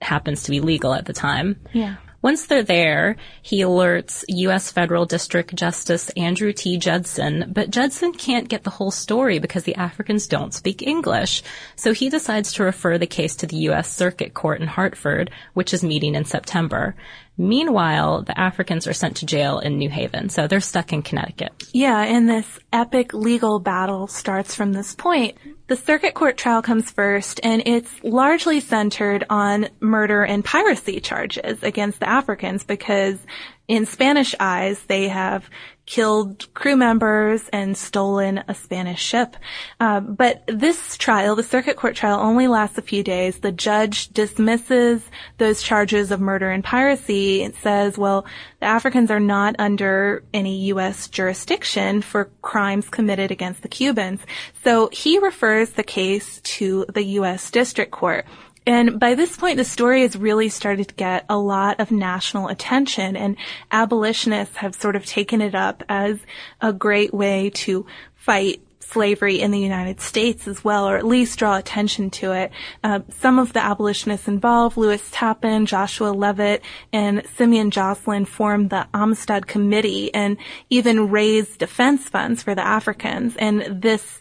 happens 0.00 0.44
to 0.44 0.50
be 0.50 0.60
legal 0.60 0.94
at 0.94 1.06
the 1.06 1.12
time. 1.12 1.58
Yeah. 1.72 1.96
Once 2.26 2.46
they're 2.46 2.64
there, 2.64 3.14
he 3.40 3.60
alerts 3.60 4.24
U.S. 4.26 4.72
Federal 4.72 5.06
District 5.06 5.54
Justice 5.54 6.10
Andrew 6.16 6.52
T. 6.52 6.76
Judson, 6.76 7.52
but 7.54 7.70
Judson 7.70 8.12
can't 8.12 8.48
get 8.48 8.64
the 8.64 8.70
whole 8.70 8.90
story 8.90 9.38
because 9.38 9.62
the 9.62 9.76
Africans 9.76 10.26
don't 10.26 10.52
speak 10.52 10.82
English. 10.82 11.44
So 11.76 11.92
he 11.92 12.10
decides 12.10 12.54
to 12.54 12.64
refer 12.64 12.98
the 12.98 13.06
case 13.06 13.36
to 13.36 13.46
the 13.46 13.58
U.S. 13.68 13.94
Circuit 13.94 14.34
Court 14.34 14.60
in 14.60 14.66
Hartford, 14.66 15.30
which 15.54 15.72
is 15.72 15.84
meeting 15.84 16.16
in 16.16 16.24
September. 16.24 16.96
Meanwhile, 17.38 18.22
the 18.22 18.36
Africans 18.36 18.88
are 18.88 18.92
sent 18.92 19.18
to 19.18 19.26
jail 19.26 19.60
in 19.60 19.78
New 19.78 19.88
Haven, 19.88 20.28
so 20.28 20.48
they're 20.48 20.58
stuck 20.58 20.92
in 20.92 21.02
Connecticut. 21.02 21.52
Yeah, 21.72 22.02
and 22.02 22.28
this 22.28 22.58
epic 22.72 23.14
legal 23.14 23.60
battle 23.60 24.08
starts 24.08 24.52
from 24.52 24.72
this 24.72 24.96
point. 24.96 25.36
The 25.68 25.76
circuit 25.76 26.14
court 26.14 26.36
trial 26.36 26.62
comes 26.62 26.92
first, 26.92 27.40
and 27.42 27.60
it's 27.66 27.90
largely 28.04 28.60
centered 28.60 29.24
on 29.28 29.68
murder 29.80 30.22
and 30.22 30.44
piracy 30.44 31.00
charges 31.00 31.60
against 31.64 31.98
the 31.98 32.08
Africans 32.08 32.62
because 32.62 33.18
in 33.66 33.84
Spanish 33.84 34.32
eyes, 34.38 34.80
they 34.84 35.08
have 35.08 35.50
killed 35.86 36.52
crew 36.52 36.76
members 36.76 37.48
and 37.52 37.76
stolen 37.76 38.42
a 38.48 38.54
Spanish 38.54 39.00
ship. 39.00 39.36
Uh, 39.78 40.00
but 40.00 40.42
this 40.46 40.96
trial, 40.96 41.36
the 41.36 41.42
circuit 41.42 41.76
court 41.76 41.94
trial, 41.94 42.18
only 42.20 42.48
lasts 42.48 42.76
a 42.76 42.82
few 42.82 43.02
days. 43.02 43.38
The 43.38 43.52
judge 43.52 44.08
dismisses 44.08 45.02
those 45.38 45.62
charges 45.62 46.10
of 46.10 46.20
murder 46.20 46.50
and 46.50 46.62
piracy 46.64 47.42
and 47.42 47.54
says, 47.54 47.96
well, 47.96 48.26
the 48.60 48.66
Africans 48.66 49.10
are 49.10 49.20
not 49.20 49.54
under 49.58 50.24
any 50.34 50.66
U.S. 50.66 51.08
jurisdiction 51.08 52.02
for 52.02 52.30
crimes 52.42 52.88
committed 52.88 53.30
against 53.30 53.62
the 53.62 53.68
Cubans. 53.68 54.20
So 54.64 54.88
he 54.92 55.18
refers 55.18 55.70
the 55.70 55.84
case 55.84 56.40
to 56.42 56.84
the 56.92 57.04
U.S. 57.04 57.50
District 57.50 57.92
Court. 57.92 58.26
And 58.66 58.98
by 58.98 59.14
this 59.14 59.36
point, 59.36 59.58
the 59.58 59.64
story 59.64 60.02
has 60.02 60.16
really 60.16 60.48
started 60.48 60.88
to 60.88 60.94
get 60.94 61.24
a 61.28 61.38
lot 61.38 61.78
of 61.78 61.92
national 61.92 62.48
attention 62.48 63.16
and 63.16 63.36
abolitionists 63.70 64.56
have 64.56 64.74
sort 64.74 64.96
of 64.96 65.06
taken 65.06 65.40
it 65.40 65.54
up 65.54 65.84
as 65.88 66.18
a 66.60 66.72
great 66.72 67.14
way 67.14 67.50
to 67.50 67.86
fight 68.14 68.60
slavery 68.80 69.40
in 69.40 69.50
the 69.50 69.58
United 69.58 70.00
States 70.00 70.46
as 70.46 70.64
well, 70.64 70.88
or 70.88 70.96
at 70.96 71.04
least 71.04 71.38
draw 71.38 71.56
attention 71.56 72.10
to 72.10 72.32
it. 72.32 72.50
Uh, 72.84 73.00
some 73.18 73.38
of 73.38 73.52
the 73.52 73.62
abolitionists 73.62 74.28
involved, 74.28 74.76
Lewis 74.76 75.06
Tappan, 75.10 75.66
Joshua 75.66 76.10
Leavitt, 76.10 76.62
and 76.92 77.22
Simeon 77.36 77.70
Jocelyn 77.70 78.24
formed 78.24 78.70
the 78.70 78.86
Amistad 78.94 79.46
Committee 79.46 80.12
and 80.14 80.36
even 80.70 81.10
raised 81.10 81.58
defense 81.58 82.08
funds 82.08 82.42
for 82.42 82.54
the 82.54 82.66
Africans. 82.66 83.34
And 83.36 83.82
this 83.82 84.20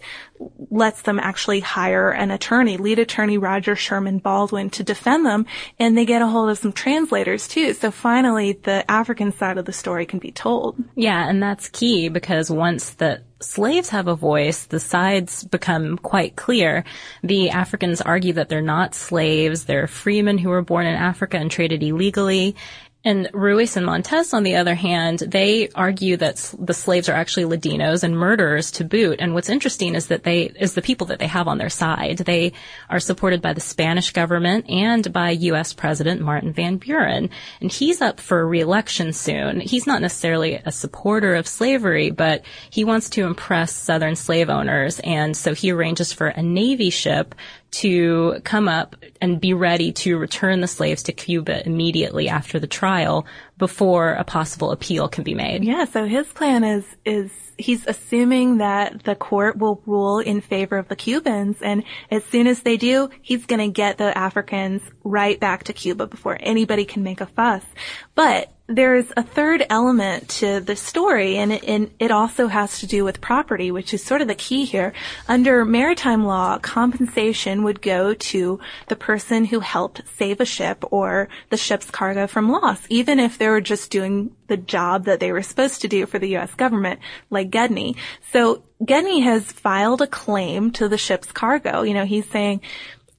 lets 0.69 1.01
them 1.03 1.19
actually 1.19 1.61
hire 1.61 2.11
an 2.11 2.31
attorney, 2.31 2.77
lead 2.77 2.99
attorney 2.99 3.37
Roger 3.37 3.75
Sherman 3.75 4.19
Baldwin 4.19 4.69
to 4.71 4.83
defend 4.83 5.25
them, 5.25 5.45
and 5.79 5.97
they 5.97 6.05
get 6.05 6.21
a 6.21 6.27
hold 6.27 6.49
of 6.49 6.57
some 6.57 6.73
translators 6.73 7.47
too. 7.47 7.73
So 7.73 7.91
finally, 7.91 8.53
the 8.53 8.89
African 8.89 9.31
side 9.31 9.57
of 9.57 9.65
the 9.65 9.73
story 9.73 10.05
can 10.05 10.19
be 10.19 10.31
told. 10.31 10.75
Yeah, 10.95 11.27
and 11.27 11.41
that's 11.41 11.69
key 11.69 12.09
because 12.09 12.51
once 12.51 12.91
the 12.91 13.21
slaves 13.41 13.89
have 13.89 14.07
a 14.07 14.15
voice, 14.15 14.65
the 14.65 14.79
sides 14.79 15.43
become 15.43 15.97
quite 15.97 16.35
clear. 16.35 16.83
The 17.23 17.49
Africans 17.51 18.01
argue 18.01 18.33
that 18.33 18.49
they're 18.49 18.61
not 18.61 18.95
slaves, 18.95 19.65
they're 19.65 19.87
freemen 19.87 20.37
who 20.37 20.49
were 20.49 20.61
born 20.61 20.85
in 20.85 20.95
Africa 20.95 21.37
and 21.37 21.51
traded 21.51 21.83
illegally, 21.83 22.55
and 23.05 23.29
Ruiz 23.33 23.77
and 23.77 23.85
Montes, 23.85 24.33
on 24.33 24.41
the 24.41 24.55
other 24.55 24.73
hand, 24.73 25.19
they 25.19 25.69
argue 25.75 26.17
that 26.17 26.53
the 26.57 26.73
slaves 26.73 27.07
are 27.07 27.13
actually 27.13 27.45
Ladinos 27.45 28.03
and 28.03 28.17
murderers 28.17 28.71
to 28.71 28.83
boot. 28.83 29.19
And 29.21 29.35
what's 29.35 29.47
interesting 29.47 29.93
is 29.93 30.07
that 30.07 30.23
they, 30.23 30.45
is 30.59 30.73
the 30.73 30.81
people 30.81 31.05
that 31.07 31.19
they 31.19 31.27
have 31.27 31.47
on 31.47 31.59
their 31.59 31.69
side. 31.69 32.17
They 32.17 32.53
are 32.89 32.99
supported 32.99 33.43
by 33.43 33.53
the 33.53 33.61
Spanish 33.61 34.11
government 34.11 34.67
and 34.67 35.13
by 35.13 35.29
U.S. 35.29 35.71
President 35.71 36.19
Martin 36.19 36.51
Van 36.51 36.77
Buren. 36.77 37.29
And 37.61 37.71
he's 37.71 38.01
up 38.01 38.19
for 38.19 38.47
reelection 38.47 39.13
soon. 39.13 39.59
He's 39.59 39.85
not 39.85 40.01
necessarily 40.01 40.55
a 40.55 40.71
supporter 40.71 41.35
of 41.35 41.47
slavery, 41.47 42.09
but 42.09 42.43
he 42.71 42.83
wants 42.83 43.11
to 43.11 43.25
impress 43.25 43.71
Southern 43.71 44.15
slave 44.15 44.49
owners. 44.49 44.99
And 45.01 45.37
so 45.37 45.53
he 45.53 45.71
arranges 45.71 46.11
for 46.11 46.29
a 46.29 46.41
Navy 46.41 46.89
ship 46.89 47.35
to 47.75 48.39
come 48.45 48.69
up 48.69 48.95
and 49.19 49.41
be 49.41 49.53
ready 49.53 49.91
to 49.91 50.17
return 50.17 50.61
the 50.61 50.67
slaves 50.67 51.03
to 51.03 51.11
Cuba 51.11 51.65
immediately 51.65 52.29
after 52.29 52.57
the 52.57 52.67
trial 52.67 53.25
before 53.57 54.13
a 54.13 54.23
possible 54.23 54.71
appeal 54.71 55.09
can 55.09 55.25
be 55.25 55.33
made. 55.33 55.65
Yeah, 55.65 55.83
so 55.83 56.05
his 56.05 56.25
plan 56.27 56.63
is, 56.63 56.85
is 57.03 57.31
he's 57.57 57.85
assuming 57.85 58.59
that 58.59 59.03
the 59.03 59.15
court 59.15 59.57
will 59.57 59.81
rule 59.85 60.19
in 60.19 60.39
favor 60.39 60.77
of 60.77 60.87
the 60.87 60.95
Cubans 60.95 61.61
and 61.61 61.83
as 62.09 62.23
soon 62.25 62.47
as 62.47 62.61
they 62.61 62.77
do, 62.77 63.09
he's 63.21 63.45
gonna 63.45 63.69
get 63.69 63.97
the 63.97 64.17
Africans 64.17 64.81
right 65.03 65.37
back 65.37 65.65
to 65.65 65.73
Cuba 65.73 66.07
before 66.07 66.37
anybody 66.39 66.85
can 66.85 67.03
make 67.03 67.19
a 67.19 67.25
fuss. 67.25 67.63
But 68.13 68.54
there's 68.67 69.05
a 69.15 69.21
third 69.21 69.63
element 69.69 70.27
to 70.27 70.59
the 70.59 70.75
story 70.75 71.37
and 71.37 71.51
it, 71.51 71.63
and 71.65 71.91
it, 71.99 72.09
also 72.09 72.47
has 72.47 72.79
to 72.79 72.87
do 72.87 73.03
with 73.03 73.21
property, 73.21 73.69
which 73.69 73.93
is 73.93 74.03
sort 74.03 74.21
of 74.21 74.27
the 74.27 74.33
key 74.35 74.65
here. 74.65 74.93
Under 75.27 75.63
maritime 75.63 76.25
law, 76.25 76.57
compensation 76.57 77.63
would 77.63 77.81
go 77.81 78.15
to 78.15 78.59
the 78.87 78.95
person 78.95 79.45
who 79.45 79.59
helped 79.59 80.01
save 80.17 80.39
a 80.39 80.45
ship 80.45 80.83
or 80.89 81.29
the 81.49 81.57
ship's 81.57 81.91
cargo 81.91 82.25
from 82.25 82.49
loss, 82.49 82.81
even 82.89 83.19
if 83.19 83.37
they 83.37 83.47
were 83.47 83.61
just 83.61 83.91
doing 83.91 84.35
the 84.47 84.57
job 84.57 85.05
that 85.05 85.19
they 85.19 85.31
were 85.31 85.43
supposed 85.43 85.81
to 85.81 85.87
do 85.87 86.05
for 86.05 86.17
the 86.17 86.29
U.S. 86.29 86.53
government, 86.55 86.99
like 87.29 87.51
Gedney. 87.51 87.95
So 88.31 88.63
Gedney 88.83 89.21
has 89.21 89.51
filed 89.51 90.01
a 90.01 90.07
claim 90.07 90.71
to 90.71 90.87
the 90.87 90.97
ship's 90.97 91.31
cargo. 91.31 91.83
You 91.83 91.93
know, 91.93 92.05
he's 92.05 92.29
saying, 92.29 92.61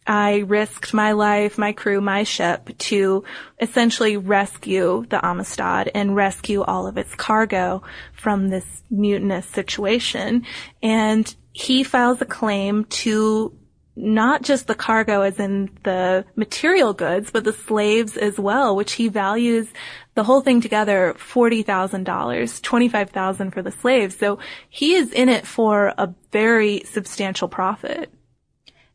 I 0.06 0.38
risked 0.46 0.94
my 0.94 1.12
life, 1.12 1.58
my 1.58 1.72
crew, 1.72 2.00
my 2.00 2.22
ship 2.22 2.70
to 2.78 3.24
essentially 3.60 4.16
rescue 4.16 5.04
the 5.08 5.24
Amistad 5.24 5.90
and 5.94 6.14
rescue 6.14 6.62
all 6.62 6.86
of 6.86 6.96
its 6.96 7.14
cargo 7.14 7.82
from 8.12 8.48
this 8.48 8.82
mutinous 8.90 9.46
situation. 9.46 10.46
And 10.82 11.34
he 11.52 11.82
files 11.82 12.20
a 12.20 12.26
claim 12.26 12.84
to 12.84 13.56
not 13.96 14.42
just 14.42 14.66
the 14.66 14.74
cargo 14.74 15.22
as 15.22 15.40
in 15.40 15.70
the 15.82 16.24
material 16.36 16.92
goods, 16.92 17.30
but 17.30 17.44
the 17.44 17.52
slaves 17.52 18.16
as 18.16 18.38
well, 18.38 18.76
which 18.76 18.92
he 18.92 19.08
values 19.08 19.68
the 20.14 20.22
whole 20.22 20.42
thing 20.42 20.60
together 20.60 21.14
$40,000, 21.18 22.62
25,000 22.62 23.50
for 23.50 23.62
the 23.62 23.72
slaves. 23.72 24.16
So 24.16 24.38
he 24.68 24.94
is 24.94 25.12
in 25.12 25.30
it 25.30 25.46
for 25.46 25.94
a 25.96 26.14
very 26.30 26.82
substantial 26.84 27.48
profit. 27.48 28.12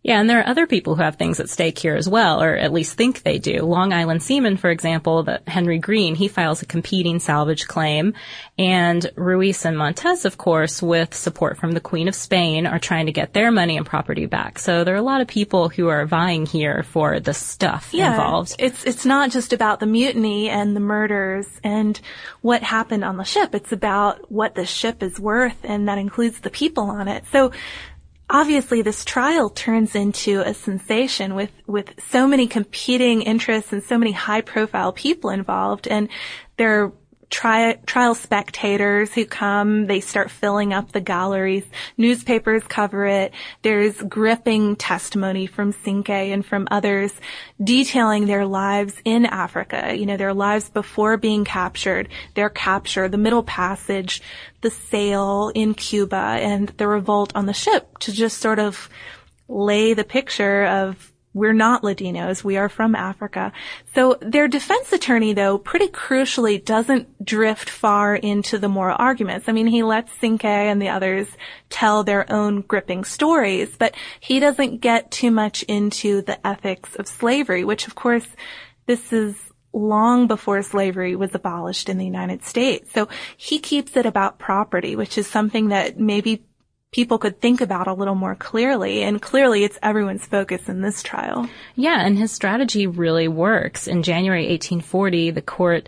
Yeah, 0.04 0.20
and 0.20 0.28
there 0.28 0.40
are 0.40 0.48
other 0.48 0.66
people 0.66 0.96
who 0.96 1.04
have 1.04 1.18
things 1.18 1.40
at 1.40 1.48
stake 1.48 1.78
here 1.78 1.96
as 1.96 2.10
well, 2.10 2.42
or 2.42 2.56
at 2.56 2.74
least 2.74 2.98
think 2.98 3.22
they 3.22 3.38
do. 3.38 3.60
Long 3.60 3.94
Island 3.94 4.24
Seaman, 4.24 4.58
for 4.58 4.72
example, 4.72 5.24
that 5.24 5.48
Henry 5.48 5.78
Green, 5.78 6.16
he 6.16 6.28
files 6.28 6.64
a 6.64 6.66
competing 6.66 7.20
salvage 7.20 7.68
claim, 7.68 8.16
and 8.58 9.12
Ruiz 9.16 9.64
and 9.64 9.78
Montes, 9.78 10.26
of 10.26 10.40
course, 10.40 10.82
with 10.82 11.14
support 11.14 11.60
from 11.60 11.74
the 11.74 11.80
Queen 11.80 12.08
of 12.08 12.16
Spain, 12.16 12.66
are 12.66 12.80
trying 12.80 13.06
to 13.06 13.12
get 13.12 13.34
their 13.34 13.52
money 13.52 13.78
and 13.78 13.86
property 13.86 14.26
back. 14.26 14.58
So 14.58 14.84
there 14.84 14.96
are 14.96 14.98
a 14.98 15.04
lot 15.04 15.22
of 15.22 15.28
people 15.28 15.70
who 15.70 15.88
are 15.90 16.08
vying 16.08 16.48
here 16.48 16.82
for 16.82 17.20
the 17.20 17.36
stuff 17.36 17.90
yeah, 17.94 18.10
involved. 18.12 18.56
It's 18.58 18.84
it's 18.86 19.06
not 19.06 19.30
just 19.30 19.54
about 19.54 19.80
the 19.80 19.86
mutiny 19.86 20.50
and 20.50 20.76
the 20.76 20.80
murders 20.80 21.48
and 21.64 22.00
what 22.42 22.64
happened 22.64 23.04
on 23.04 23.18
the 23.18 23.24
ship. 23.24 23.54
It's 23.54 23.72
about 23.72 24.32
what 24.32 24.56
the 24.56 24.66
ship 24.66 25.04
is 25.04 25.20
worth, 25.20 25.58
and 25.64 25.88
that 25.88 26.00
includes 26.00 26.40
the 26.40 26.50
people 26.50 26.86
on 26.86 27.08
it. 27.08 27.24
So 27.32 27.52
obviously 28.32 28.82
this 28.82 29.06
trial 29.06 29.50
turns 29.50 29.94
into 29.94 30.42
a 30.42 30.54
sensation 30.54 31.36
with, 31.36 31.52
with 31.68 31.94
so 32.10 32.26
many 32.26 32.48
competing 32.48 33.22
interests 33.22 33.74
and 33.74 33.84
so 33.84 33.98
many 33.98 34.14
high 34.14 34.42
profile 34.42 34.94
people 34.94 35.30
involved 35.30 35.88
and 35.88 36.10
there 36.58 36.92
tri- 37.32 37.80
trial 37.88 38.14
spectators 38.14 39.12
who 39.14 39.26
come, 39.26 39.88
they 39.88 40.02
start 40.02 40.30
filling 40.30 40.74
up 40.74 40.92
the 40.92 41.02
galleries, 41.02 41.66
newspapers 41.98 42.62
cover 42.68 43.08
it, 43.08 43.34
there's 43.64 44.00
gripping 44.04 44.76
testimony 44.76 45.48
from 45.48 45.72
Cinque 45.72 46.10
and 46.10 46.46
from 46.46 46.68
others 46.70 47.14
detailing 47.64 48.28
their 48.28 48.46
lives 48.46 48.94
in 49.06 49.26
Africa, 49.26 49.96
you 49.96 50.06
know, 50.06 50.18
their 50.18 50.34
lives 50.34 50.70
before 50.70 51.18
being 51.18 51.46
captured, 51.46 52.10
their 52.36 52.50
capture, 52.50 53.08
the 53.08 53.18
middle 53.18 53.44
passage, 53.44 54.22
the 54.60 54.70
sale 54.70 55.52
in 55.56 55.74
Cuba 55.74 56.16
and 56.16 56.70
the 56.78 56.88
revolt 56.88 57.32
on 57.34 57.46
the 57.48 57.54
ship 57.54 57.98
to 58.00 58.12
just 58.12 58.38
sort 58.38 58.60
of 58.60 58.90
lay 59.48 59.94
the 59.94 60.04
picture 60.04 60.66
of 60.66 61.11
we're 61.34 61.54
not 61.54 61.84
Ladinos. 61.84 62.44
We 62.44 62.58
are 62.58 62.68
from 62.68 62.94
Africa. 62.94 63.54
So 63.96 64.18
their 64.22 64.48
defense 64.48 64.92
attorney, 64.92 65.34
though, 65.34 65.58
pretty 65.58 65.88
crucially 65.88 66.64
doesn't 66.64 67.24
drift 67.24 67.70
far 67.70 68.16
into 68.16 68.58
the 68.58 68.68
moral 68.68 68.98
arguments. 69.00 69.48
I 69.48 69.54
mean, 69.54 69.68
he 69.68 69.84
lets 69.84 70.12
Cinque 70.20 70.44
and 70.44 70.82
the 70.82 70.90
others 70.90 71.28
tell 71.70 72.04
their 72.04 72.32
own 72.32 72.62
gripping 72.62 73.06
stories, 73.06 73.76
but 73.78 73.96
he 74.20 74.40
doesn't 74.40 74.82
get 74.82 75.10
too 75.10 75.32
much 75.32 75.64
into 75.64 76.22
the 76.22 76.46
ethics 76.46 76.96
of 76.96 77.08
slavery, 77.08 77.64
which 77.64 77.88
of 77.88 77.96
course, 77.96 78.28
this 78.86 79.14
is 79.14 79.36
long 79.74 80.28
before 80.28 80.62
slavery 80.62 81.16
was 81.16 81.34
abolished 81.34 81.88
in 81.88 81.98
the 81.98 82.06
United 82.06 82.44
States. 82.44 82.92
So 82.94 83.08
he 83.38 83.60
keeps 83.60 83.96
it 83.96 84.06
about 84.06 84.38
property, 84.38 84.98
which 84.98 85.18
is 85.18 85.28
something 85.28 85.70
that 85.70 85.98
maybe 85.98 86.44
people 86.92 87.18
could 87.18 87.40
think 87.40 87.62
about 87.62 87.88
a 87.88 87.94
little 87.94 88.16
more 88.16 88.36
clearly. 88.36 89.04
And 89.04 89.22
clearly 89.22 89.64
it's 89.64 89.80
everyone's 89.82 90.26
focus 90.26 90.68
in 90.68 90.82
this 90.82 91.02
trial. 91.02 91.50
Yeah, 91.76 92.06
and 92.06 92.18
his 92.18 92.32
strategy 92.32 92.86
really 92.88 93.28
works. 93.28 93.88
In 93.88 94.04
January 94.04 94.50
1840, 94.50 95.32
the 95.32 95.42
court 95.42 95.88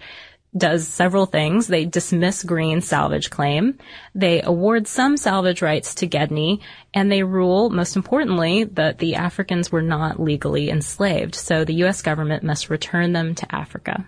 does 0.55 0.87
several 0.87 1.25
things. 1.25 1.67
They 1.67 1.85
dismiss 1.85 2.43
Green's 2.43 2.87
salvage 2.87 3.29
claim. 3.29 3.79
They 4.13 4.41
award 4.41 4.87
some 4.87 5.17
salvage 5.17 5.61
rights 5.61 5.95
to 5.95 6.07
Gedney, 6.07 6.61
and 6.93 7.11
they 7.11 7.23
rule, 7.23 7.69
most 7.69 7.95
importantly, 7.95 8.63
that 8.65 8.99
the 8.99 9.15
Africans 9.15 9.71
were 9.71 9.81
not 9.81 10.19
legally 10.19 10.69
enslaved. 10.69 11.35
So 11.35 11.65
the 11.65 11.73
U.S. 11.75 12.01
government 12.01 12.43
must 12.43 12.69
return 12.69 13.13
them 13.13 13.33
to 13.35 13.55
Africa. 13.55 14.05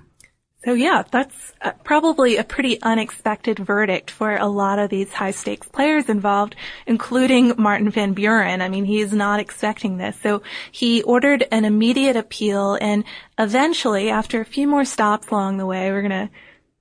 So 0.66 0.74
yeah, 0.74 1.04
that's 1.12 1.54
uh, 1.62 1.74
probably 1.84 2.38
a 2.38 2.44
pretty 2.44 2.82
unexpected 2.82 3.60
verdict 3.60 4.10
for 4.10 4.36
a 4.36 4.48
lot 4.48 4.80
of 4.80 4.90
these 4.90 5.14
high 5.14 5.30
stakes 5.30 5.68
players 5.68 6.10
involved, 6.10 6.56
including 6.88 7.54
Martin 7.60 7.92
Van 7.92 8.14
Buren. 8.14 8.64
I 8.64 8.70
mean, 8.70 8.84
he 8.84 9.00
is 9.00 9.14
not 9.14 9.40
expecting 9.40 9.98
this. 9.98 10.18
So 10.24 10.42
he 10.72 11.04
ordered 11.04 11.46
an 11.52 11.66
immediate 11.66 12.16
appeal 12.16 12.80
and 12.82 13.04
eventually, 13.38 14.10
after 14.10 14.42
a 14.42 14.46
few 14.46 14.68
more 14.68 14.86
stops 14.86 15.28
along 15.28 15.58
the 15.58 15.68
way, 15.68 15.92
we're 15.92 16.02
gonna 16.02 16.32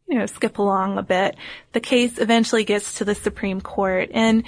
you 0.07 0.19
know, 0.19 0.27
skip 0.27 0.59
along 0.59 0.99
a 0.99 1.03
bit. 1.03 1.37
The 1.73 1.81
case 1.81 2.19
eventually 2.19 2.65
gets 2.65 2.95
to 2.95 3.05
the 3.05 3.15
Supreme 3.15 3.61
Court 3.61 4.11
and 4.13 4.45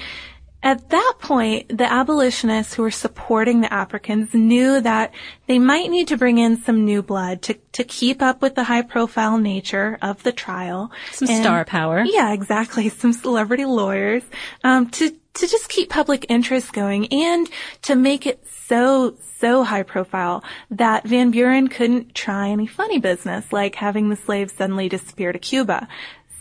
at 0.66 0.88
that 0.88 1.14
point, 1.20 1.78
the 1.78 1.90
abolitionists 1.90 2.74
who 2.74 2.82
were 2.82 2.90
supporting 2.90 3.60
the 3.60 3.72
Africans 3.72 4.34
knew 4.34 4.80
that 4.80 5.14
they 5.46 5.60
might 5.60 5.90
need 5.90 6.08
to 6.08 6.16
bring 6.16 6.38
in 6.38 6.60
some 6.60 6.84
new 6.84 7.02
blood 7.02 7.42
to, 7.42 7.54
to 7.74 7.84
keep 7.84 8.20
up 8.20 8.42
with 8.42 8.56
the 8.56 8.64
high 8.64 8.82
profile 8.82 9.38
nature 9.38 9.96
of 10.02 10.24
the 10.24 10.32
trial. 10.32 10.90
Some 11.12 11.28
and, 11.28 11.40
star 11.40 11.64
power. 11.64 12.02
Yeah, 12.04 12.32
exactly. 12.32 12.88
Some 12.96 13.12
celebrity 13.12 13.64
lawyers, 13.64 14.24
um, 14.64 14.90
to, 14.90 15.10
to 15.10 15.46
just 15.46 15.68
keep 15.68 15.88
public 15.88 16.26
interest 16.28 16.72
going 16.72 17.12
and 17.12 17.48
to 17.82 17.94
make 17.94 18.26
it 18.26 18.44
so, 18.66 19.16
so 19.38 19.62
high 19.62 19.84
profile 19.84 20.42
that 20.72 21.06
Van 21.06 21.30
Buren 21.30 21.68
couldn't 21.68 22.12
try 22.12 22.48
any 22.48 22.66
funny 22.66 22.98
business 22.98 23.52
like 23.52 23.76
having 23.76 24.08
the 24.08 24.16
slaves 24.16 24.52
suddenly 24.54 24.88
disappear 24.88 25.32
to 25.32 25.38
Cuba. 25.38 25.86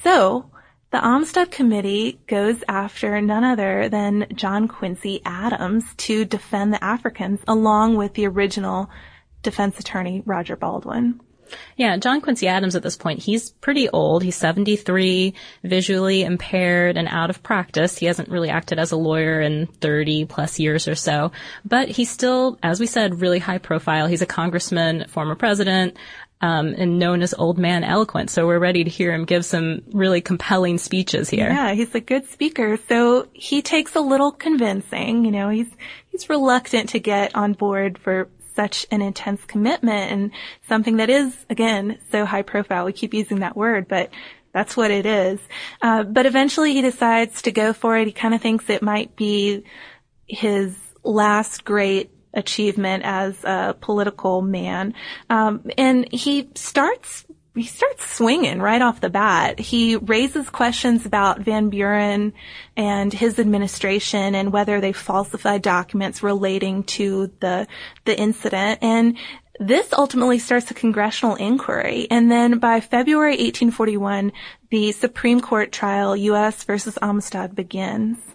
So, 0.04 0.50
the 0.96 1.06
Amistad 1.06 1.52
Committee 1.52 2.22
goes 2.26 2.64
after 2.70 3.20
none 3.20 3.44
other 3.44 3.90
than 3.90 4.28
John 4.34 4.70
Quincy 4.70 5.22
Adams 5.26 5.84
to 5.98 6.24
defend 6.24 6.72
the 6.72 6.82
Africans 6.82 7.42
along 7.50 7.98
with 7.98 8.14
the 8.14 8.28
original 8.28 8.90
defense 9.44 9.78
attorney, 9.78 10.24
Roger 10.26 10.56
Baldwin. 10.56 11.20
Yeah, 11.76 11.98
John 11.98 12.22
Quincy 12.22 12.48
Adams 12.48 12.76
at 12.76 12.82
this 12.82 12.96
point, 12.96 13.20
he's 13.20 13.52
pretty 13.52 13.90
old. 13.90 14.24
He's 14.24 14.38
73, 14.38 15.34
visually 15.64 16.24
impaired 16.24 16.96
and 16.96 17.10
out 17.10 17.30
of 17.30 17.44
practice. 17.44 17.98
He 17.98 18.06
hasn't 18.06 18.30
really 18.30 18.50
acted 18.50 18.80
as 18.80 18.94
a 18.94 18.98
lawyer 18.98 19.42
in 19.42 19.68
30 19.68 20.26
plus 20.26 20.60
years 20.60 20.88
or 20.88 20.96
so, 20.96 21.34
but 21.66 21.90
he's 21.90 22.10
still, 22.10 22.58
as 22.64 22.80
we 22.80 22.88
said, 22.88 23.20
really 23.20 23.40
high 23.40 23.58
profile. 23.58 24.08
He's 24.08 24.22
a 24.22 24.26
congressman, 24.26 25.08
former 25.10 25.36
president, 25.36 25.98
um, 26.46 26.76
and 26.78 27.00
known 27.00 27.24
as 27.24 27.34
Old 27.34 27.58
Man 27.58 27.84
Eloquent. 27.84 28.30
So 28.30 28.46
we're 28.46 28.60
ready 28.60 28.84
to 28.84 28.90
hear 28.90 29.12
him 29.12 29.26
give 29.26 29.44
some 29.44 29.82
really 29.92 30.22
compelling 30.22 30.78
speeches 30.78 31.28
here. 31.28 31.50
Yeah, 31.50 31.74
he's 31.74 31.96
a 31.96 32.00
good 32.00 32.30
speaker. 32.30 32.78
So 32.88 33.28
he 33.34 33.64
takes 33.64 33.96
a 33.96 34.00
little 34.00 34.32
convincing. 34.32 35.26
You 35.26 35.32
know, 35.32 35.50
he's 35.50 35.70
he's 36.12 36.30
reluctant 36.30 36.90
to 36.90 37.00
get 37.00 37.36
on 37.36 37.54
board 37.54 37.98
for 37.98 38.30
such 38.56 38.86
an 38.92 39.02
intense 39.02 39.44
commitment 39.46 40.12
and 40.12 40.32
something 40.70 40.98
that 40.98 41.10
is 41.10 41.36
again 41.50 41.98
so 42.12 42.26
high 42.26 42.44
profile. 42.44 42.86
We 42.86 42.94
keep 42.94 43.16
using 43.16 43.40
that 43.40 43.58
word, 43.58 43.88
but 43.88 44.12
that's 44.54 44.78
what 44.78 44.92
it 44.92 45.08
is. 45.08 45.40
Uh, 45.82 46.04
but 46.04 46.28
eventually 46.28 46.74
he 46.74 46.82
decides 46.82 47.42
to 47.42 47.52
go 47.52 47.74
for 47.74 47.98
it. 47.98 48.06
He 48.06 48.14
kind 48.14 48.36
of 48.36 48.42
thinks 48.42 48.70
it 48.70 48.84
might 48.84 49.16
be 49.16 49.64
his 50.28 50.78
last 51.04 51.66
great 51.66 52.12
achievement 52.36 53.04
as 53.06 53.44
a 53.44 53.76
political 53.80 54.42
man. 54.42 54.94
Um, 55.30 55.70
and 55.78 56.12
he 56.12 56.50
starts 56.56 57.26
he 57.56 57.64
starts 57.64 58.06
swinging 58.12 58.60
right 58.60 58.82
off 58.82 59.00
the 59.00 59.10
bat. 59.10 59.60
He 59.60 59.96
raises 59.96 60.50
questions 60.50 61.06
about 61.06 61.40
Van 61.40 61.70
Buren 61.70 62.34
and 62.76 63.14
his 63.14 63.40
administration 63.40 64.36
and 64.36 64.52
whether 64.52 64.82
they 64.82 64.92
falsified 64.92 65.62
documents 65.62 66.22
relating 66.22 66.84
to 66.84 67.32
the 67.40 67.68
the 68.04 68.20
incident. 68.20 68.80
And 68.82 69.18
this 69.58 69.94
ultimately 69.94 70.40
starts 70.40 70.70
a 70.70 70.74
congressional 70.74 71.36
inquiry. 71.36 72.08
And 72.12 72.30
then 72.30 72.60
by 72.60 72.82
February 72.82 73.38
1841, 73.38 74.34
the 74.70 74.92
Supreme 74.92 75.40
Court 75.40 75.72
trial, 75.72 76.16
U.S. 76.16 76.66
versus 76.66 76.98
Amistad, 77.02 77.56
begins. 77.56 78.35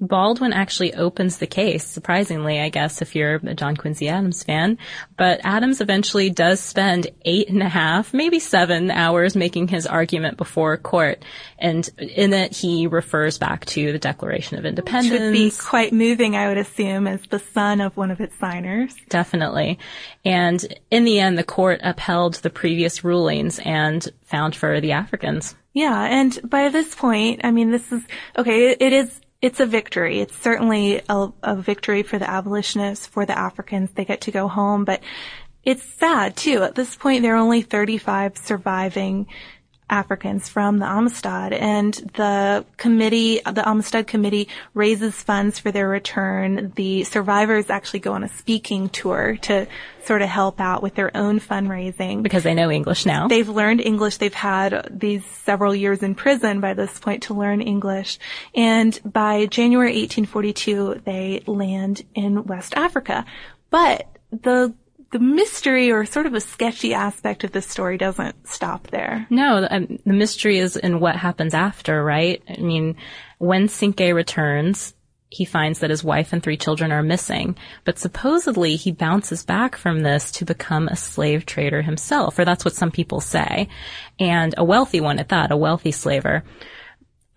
Baldwin 0.00 0.52
actually 0.52 0.94
opens 0.94 1.38
the 1.38 1.46
case, 1.46 1.84
surprisingly, 1.84 2.58
I 2.58 2.70
guess, 2.70 3.02
if 3.02 3.14
you're 3.14 3.34
a 3.34 3.54
John 3.54 3.76
Quincy 3.76 4.08
Adams 4.08 4.42
fan. 4.42 4.78
But 5.16 5.40
Adams 5.44 5.80
eventually 5.80 6.30
does 6.30 6.60
spend 6.60 7.08
eight 7.24 7.50
and 7.50 7.62
a 7.62 7.68
half, 7.68 8.14
maybe 8.14 8.38
seven 8.38 8.90
hours 8.90 9.36
making 9.36 9.68
his 9.68 9.86
argument 9.86 10.38
before 10.38 10.76
court. 10.78 11.22
And 11.58 11.88
in 11.98 12.32
it, 12.32 12.56
he 12.56 12.86
refers 12.86 13.36
back 13.36 13.66
to 13.66 13.92
the 13.92 13.98
Declaration 13.98 14.58
of 14.58 14.64
Independence. 14.64 15.12
Which 15.12 15.20
would 15.20 15.32
be 15.32 15.50
quite 15.50 15.92
moving, 15.92 16.34
I 16.34 16.48
would 16.48 16.58
assume, 16.58 17.06
as 17.06 17.20
the 17.28 17.38
son 17.38 17.80
of 17.80 17.96
one 17.96 18.10
of 18.10 18.20
its 18.20 18.36
signers. 18.38 18.94
Definitely. 19.10 19.78
And 20.24 20.66
in 20.90 21.04
the 21.04 21.18
end, 21.18 21.36
the 21.36 21.44
court 21.44 21.80
upheld 21.82 22.34
the 22.36 22.50
previous 22.50 23.04
rulings 23.04 23.58
and 23.58 24.08
found 24.24 24.56
for 24.56 24.80
the 24.80 24.92
Africans. 24.92 25.54
Yeah, 25.72 26.02
and 26.02 26.38
by 26.42 26.68
this 26.68 26.94
point, 26.94 27.42
I 27.44 27.50
mean, 27.52 27.70
this 27.70 27.92
is, 27.92 28.02
okay, 28.36 28.70
it 28.70 28.92
is 28.92 29.20
it's 29.42 29.60
a 29.60 29.66
victory. 29.66 30.20
It's 30.20 30.36
certainly 30.36 31.00
a, 31.08 31.28
a, 31.42 31.56
victory 31.56 32.02
for 32.02 32.18
the 32.18 32.28
abolitionists, 32.28 33.06
for 33.06 33.24
the 33.24 33.38
Africans. 33.38 33.90
They 33.90 34.04
get 34.04 34.22
to 34.22 34.30
go 34.30 34.48
home, 34.48 34.84
but 34.84 35.02
it's 35.64 35.84
sad 35.98 36.36
too. 36.36 36.62
At 36.62 36.74
this 36.74 36.96
point, 36.96 37.22
there 37.22 37.34
are 37.34 37.38
only 37.38 37.62
35 37.62 38.36
surviving 38.36 39.26
Africans 39.90 40.48
from 40.48 40.78
the 40.78 40.86
Amistad 40.86 41.52
and 41.52 41.94
the 42.14 42.64
committee, 42.76 43.40
the 43.44 43.68
Amistad 43.68 44.06
committee 44.06 44.48
raises 44.72 45.14
funds 45.14 45.58
for 45.58 45.72
their 45.72 45.88
return. 45.88 46.72
The 46.76 47.04
survivors 47.04 47.68
actually 47.68 48.00
go 48.00 48.12
on 48.12 48.24
a 48.24 48.28
speaking 48.28 48.88
tour 48.88 49.36
to 49.42 49.66
sort 50.04 50.22
of 50.22 50.28
help 50.28 50.60
out 50.60 50.82
with 50.82 50.94
their 50.94 51.14
own 51.16 51.40
fundraising. 51.40 52.22
Because 52.22 52.44
they 52.44 52.54
know 52.54 52.70
English 52.70 53.04
now. 53.04 53.28
They've 53.28 53.48
learned 53.48 53.80
English. 53.80 54.16
They've 54.16 54.32
had 54.32 54.88
these 54.90 55.24
several 55.24 55.74
years 55.74 56.02
in 56.02 56.14
prison 56.14 56.60
by 56.60 56.74
this 56.74 56.98
point 56.98 57.24
to 57.24 57.34
learn 57.34 57.60
English. 57.60 58.18
And 58.54 58.98
by 59.04 59.46
January 59.46 59.90
1842, 59.90 61.02
they 61.04 61.42
land 61.46 62.02
in 62.14 62.44
West 62.44 62.74
Africa. 62.76 63.26
But 63.70 64.06
the 64.30 64.74
the 65.12 65.18
mystery 65.18 65.90
or 65.90 66.04
sort 66.04 66.26
of 66.26 66.34
a 66.34 66.40
sketchy 66.40 66.94
aspect 66.94 67.42
of 67.42 67.52
this 67.52 67.66
story 67.66 67.98
doesn't 67.98 68.46
stop 68.46 68.86
there. 68.88 69.26
No, 69.28 69.60
the 69.60 69.98
mystery 70.04 70.58
is 70.58 70.76
in 70.76 71.00
what 71.00 71.16
happens 71.16 71.52
after, 71.52 72.04
right? 72.04 72.42
I 72.48 72.60
mean, 72.60 72.96
when 73.38 73.68
Cinque 73.68 74.14
returns, 74.14 74.94
he 75.28 75.44
finds 75.44 75.80
that 75.80 75.90
his 75.90 76.04
wife 76.04 76.32
and 76.32 76.42
three 76.42 76.56
children 76.56 76.92
are 76.92 77.02
missing, 77.02 77.56
but 77.84 77.98
supposedly 77.98 78.76
he 78.76 78.92
bounces 78.92 79.44
back 79.44 79.76
from 79.76 80.00
this 80.00 80.30
to 80.32 80.44
become 80.44 80.88
a 80.88 80.96
slave 80.96 81.46
trader 81.46 81.82
himself, 81.82 82.38
or 82.38 82.44
that's 82.44 82.64
what 82.64 82.74
some 82.74 82.90
people 82.90 83.20
say, 83.20 83.68
and 84.18 84.54
a 84.58 84.64
wealthy 84.64 85.00
one 85.00 85.18
at 85.18 85.28
that, 85.28 85.52
a 85.52 85.56
wealthy 85.56 85.92
slaver. 85.92 86.44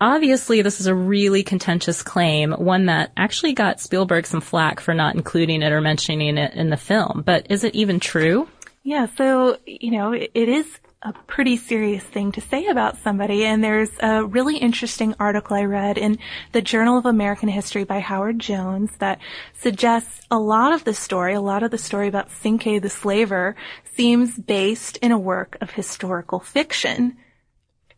Obviously, 0.04 0.60
this 0.60 0.80
is 0.80 0.86
a 0.86 0.94
really 0.94 1.42
contentious 1.42 2.02
claim, 2.02 2.52
one 2.52 2.84
that 2.86 3.10
actually 3.16 3.54
got 3.54 3.80
Spielberg 3.80 4.26
some 4.26 4.42
flack 4.42 4.78
for 4.78 4.92
not 4.92 5.14
including 5.14 5.62
it 5.62 5.72
or 5.72 5.80
mentioning 5.80 6.36
it 6.36 6.52
in 6.52 6.68
the 6.68 6.76
film. 6.76 7.22
But 7.24 7.46
is 7.48 7.64
it 7.64 7.74
even 7.74 8.00
true? 8.00 8.46
Yeah, 8.82 9.06
so, 9.16 9.56
you 9.64 9.92
know, 9.92 10.12
it 10.12 10.30
is 10.34 10.66
a 11.00 11.14
pretty 11.26 11.56
serious 11.56 12.04
thing 12.04 12.32
to 12.32 12.42
say 12.42 12.66
about 12.66 12.98
somebody. 12.98 13.46
And 13.46 13.64
there's 13.64 13.88
a 14.00 14.22
really 14.26 14.58
interesting 14.58 15.14
article 15.18 15.56
I 15.56 15.64
read 15.64 15.96
in 15.96 16.18
the 16.52 16.60
Journal 16.60 16.98
of 16.98 17.06
American 17.06 17.48
History 17.48 17.84
by 17.84 18.00
Howard 18.00 18.38
Jones 18.38 18.90
that 18.98 19.20
suggests 19.54 20.20
a 20.30 20.38
lot 20.38 20.74
of 20.74 20.84
the 20.84 20.92
story, 20.92 21.32
a 21.32 21.40
lot 21.40 21.62
of 21.62 21.70
the 21.70 21.78
story 21.78 22.08
about 22.08 22.30
Cinque 22.30 22.82
the 22.82 22.90
slaver 22.90 23.56
seems 23.94 24.36
based 24.38 24.98
in 24.98 25.12
a 25.12 25.18
work 25.18 25.56
of 25.62 25.70
historical 25.70 26.40
fiction. 26.40 27.16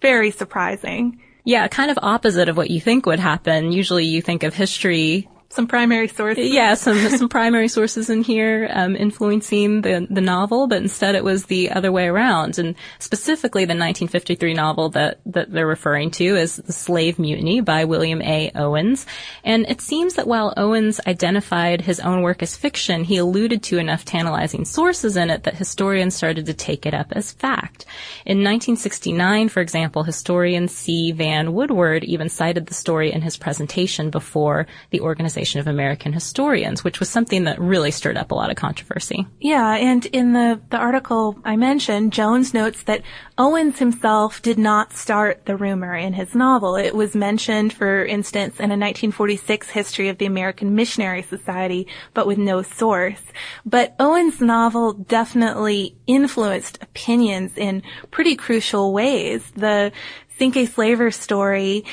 Very 0.01 0.31
surprising. 0.31 1.21
Yeah, 1.47 1.69
kind 1.69 1.93
of 1.93 1.99
opposite 2.03 2.49
of 2.49 2.57
what 2.57 2.73
you 2.73 2.81
think 2.81 3.07
would 3.07 3.21
happen. 3.21 3.71
Usually 3.71 4.05
you 4.05 4.21
think 4.21 4.43
of 4.43 4.53
history 4.53 5.29
some 5.49 5.67
primary 5.69 6.09
sources. 6.09 6.53
Yeah, 6.53 6.75
some 6.75 6.99
some 7.09 7.29
primary 7.29 7.69
sources 7.69 8.11
in 8.11 8.23
here 8.23 8.69
um, 8.73 8.97
influencing 8.97 9.83
the 9.83 10.07
the 10.11 10.21
novel, 10.21 10.67
but 10.67 10.83
instead 10.83 11.15
it 11.15 11.23
was 11.23 11.47
the 11.47 11.71
other 11.71 11.93
way 11.93 12.09
around. 12.09 12.59
And 12.59 12.75
specifically, 12.99 13.65
the 13.65 13.71
1953 13.71 14.55
novel 14.55 14.89
that 14.91 15.21
that 15.27 15.53
they're 15.53 15.67
referring 15.67 16.11
to 16.13 16.37
is 16.37 16.57
"The 16.57 16.73
Slave 16.73 17.19
Mutiny" 17.19 17.61
by 17.61 17.85
William 17.85 18.21
A. 18.23 18.51
Owens. 18.55 19.07
And 19.45 19.67
it 19.69 19.81
seems 19.81 20.15
that 20.15 20.27
while 20.27 20.53
Owens 20.57 21.01
identified 21.07 21.83
his 21.83 22.01
own 22.01 22.23
work 22.23 22.43
as 22.43 22.57
fiction, 22.57 23.05
he 23.05 23.17
alluded 23.17 23.63
to 23.65 23.79
enough 23.79 24.05
tantalizing 24.05 24.65
sources 24.65 25.17
in 25.17 25.31
it 25.31 25.45
that 25.45 25.55
historians 25.55 26.17
started 26.17 26.47
to 26.47 26.55
take 26.55 26.87
it 26.87 26.95
up 26.95 27.13
as 27.13 27.31
fact. 27.31 27.87
In 28.25 28.39
1969, 28.39 29.49
for 29.49 29.61
example, 29.61 30.03
historian 30.03 30.67
C. 30.67 31.13
Vann 31.13 31.53
Woodward 31.53 32.03
even 32.03 32.29
cited 32.29 32.67
the 32.67 32.75
story 32.75 33.13
in 33.13 33.23
his 33.23 33.37
presentation 33.37 34.11
before 34.11 34.67
the 34.91 35.01
organization 35.01 35.36
Of 35.37 35.67
American 35.67 36.15
Historians, 36.15 36.83
which 36.83 36.99
was 36.99 37.11
something 37.11 37.45
that 37.45 37.61
really 37.61 37.91
stirred 37.91 38.17
up 38.17 38.31
a 38.31 38.35
lot 38.35 38.51
of 38.51 38.57
controversy. 38.57 39.27
Yeah, 39.39 39.75
and 39.75 40.07
in 40.07 40.33
the, 40.33 40.61
the 40.71 40.79
article 40.79 41.37
I 41.45 41.57
mentioned, 41.57 42.15
Jones 42.15 42.55
notes 42.55 42.83
that 42.85 43.03
Owens 43.37 43.79
himself 43.79 44.41
did 44.41 44.59
not 44.59 44.95
start 44.95 45.45
the 45.45 45.55
rumor 45.55 45.95
in 45.95 46.15
his 46.15 46.35
novel. 46.35 46.77
It 46.77 46.95
was 46.95 47.15
mentioned, 47.15 47.75
for 47.75 48.03
instance, 48.03 48.55
in 48.55 48.71
a 48.71 48.81
1946 48.81 49.69
history 49.69 50.09
of 50.09 50.17
the 50.17 50.25
American 50.25 50.75
Missionary 50.75 51.23
Society, 51.23 51.87
but 52.15 52.27
with 52.27 52.39
no 52.39 52.63
source. 52.63 53.21
But 53.67 53.95
Owens' 54.01 54.41
novel 54.41 54.95
definitely 54.95 55.97
influenced 56.07 56.83
opinions 56.83 57.53
in 57.59 57.83
pretty 58.11 58.37
crucial 58.37 58.95
ways. 58.95 59.53
The 59.55 59.93
Cinque 60.39 60.69
Slaver 60.69 61.11
story 61.11 61.85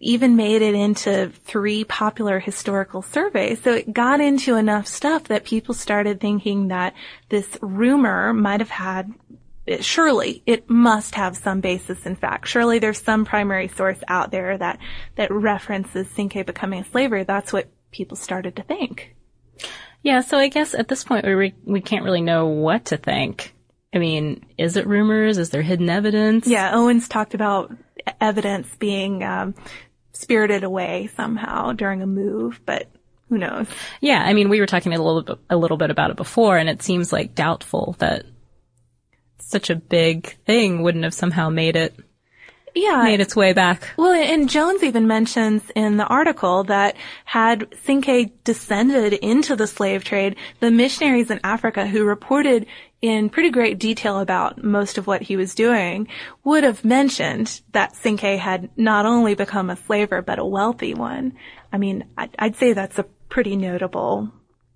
even 0.00 0.34
made 0.34 0.62
it 0.62 0.74
into 0.74 1.30
three 1.44 1.84
popular 1.84 2.40
historical 2.40 3.02
surveys. 3.02 3.62
So 3.62 3.74
it 3.74 3.92
got 3.92 4.20
into 4.20 4.56
enough 4.56 4.86
stuff 4.86 5.24
that 5.24 5.44
people 5.44 5.74
started 5.74 6.20
thinking 6.20 6.68
that 6.68 6.94
this 7.28 7.46
rumor 7.60 8.32
might 8.32 8.60
have 8.60 8.70
had 8.70 9.12
surely 9.80 10.42
it 10.46 10.68
must 10.68 11.14
have 11.14 11.36
some 11.36 11.60
basis 11.60 12.04
in 12.06 12.16
fact. 12.16 12.48
Surely 12.48 12.78
there's 12.78 13.00
some 13.00 13.24
primary 13.24 13.68
source 13.68 13.98
out 14.08 14.30
there 14.30 14.56
that, 14.58 14.78
that 15.16 15.30
references 15.30 16.08
Cinque 16.08 16.44
becoming 16.46 16.80
a 16.80 16.84
slavery. 16.86 17.24
That's 17.24 17.52
what 17.52 17.68
people 17.92 18.16
started 18.16 18.56
to 18.56 18.62
think. 18.62 19.14
Yeah, 20.02 20.22
so 20.22 20.38
I 20.38 20.48
guess 20.48 20.74
at 20.74 20.88
this 20.88 21.04
point 21.04 21.26
we 21.26 21.32
re- 21.32 21.54
we 21.64 21.82
can't 21.82 22.04
really 22.04 22.22
know 22.22 22.46
what 22.46 22.86
to 22.86 22.96
think. 22.96 23.54
I 23.94 23.98
mean, 23.98 24.46
is 24.56 24.76
it 24.76 24.86
rumors? 24.86 25.36
Is 25.36 25.50
there 25.50 25.62
hidden 25.62 25.90
evidence? 25.90 26.46
Yeah, 26.46 26.74
Owens 26.74 27.08
talked 27.08 27.34
about 27.34 27.72
evidence 28.20 28.68
being 28.78 29.22
um, 29.22 29.54
spirited 30.12 30.64
away 30.64 31.10
somehow 31.16 31.72
during 31.72 32.02
a 32.02 32.06
move, 32.06 32.60
but 32.64 32.88
who 33.28 33.38
knows? 33.38 33.66
Yeah, 34.00 34.22
I 34.22 34.32
mean, 34.32 34.48
we 34.48 34.60
were 34.60 34.66
talking 34.66 34.92
a 34.92 35.02
little 35.02 35.22
bit, 35.22 35.38
a 35.48 35.56
little 35.56 35.76
bit 35.76 35.90
about 35.90 36.10
it 36.10 36.16
before, 36.16 36.58
and 36.58 36.68
it 36.68 36.82
seems 36.82 37.12
like 37.12 37.34
doubtful 37.34 37.96
that 37.98 38.26
such 39.38 39.70
a 39.70 39.76
big 39.76 40.36
thing 40.44 40.82
wouldn't 40.82 41.04
have 41.04 41.14
somehow 41.14 41.48
made 41.48 41.76
it 41.76 41.94
yeah. 42.74 43.02
made 43.02 43.20
its 43.20 43.34
way 43.34 43.52
back. 43.52 43.88
Well, 43.96 44.12
and 44.12 44.48
Jones 44.48 44.82
even 44.82 45.06
mentions 45.06 45.62
in 45.74 45.96
the 45.96 46.06
article 46.06 46.64
that 46.64 46.96
had 47.24 47.68
Cinque 47.82 48.44
descended 48.44 49.12
into 49.12 49.56
the 49.56 49.66
slave 49.66 50.04
trade, 50.04 50.36
the 50.60 50.70
missionaries 50.70 51.30
in 51.30 51.40
Africa 51.44 51.86
who 51.86 52.04
reported 52.04 52.66
in 53.02 53.30
pretty 53.30 53.50
great 53.50 53.78
detail 53.78 54.20
about 54.20 54.62
most 54.62 54.98
of 54.98 55.06
what 55.06 55.22
he 55.22 55.36
was 55.36 55.54
doing 55.54 56.08
would 56.44 56.64
have 56.64 56.84
mentioned 56.84 57.60
that 57.72 57.96
Cinque 57.96 58.20
had 58.20 58.68
not 58.76 59.06
only 59.06 59.34
become 59.34 59.70
a 59.70 59.76
slaver, 59.76 60.20
but 60.20 60.38
a 60.38 60.44
wealthy 60.44 60.94
one. 60.94 61.32
I 61.72 61.78
mean, 61.78 62.04
I'd 62.16 62.56
say 62.56 62.72
that's 62.72 62.98
a 62.98 63.04
pretty 63.28 63.56
notable 63.56 64.30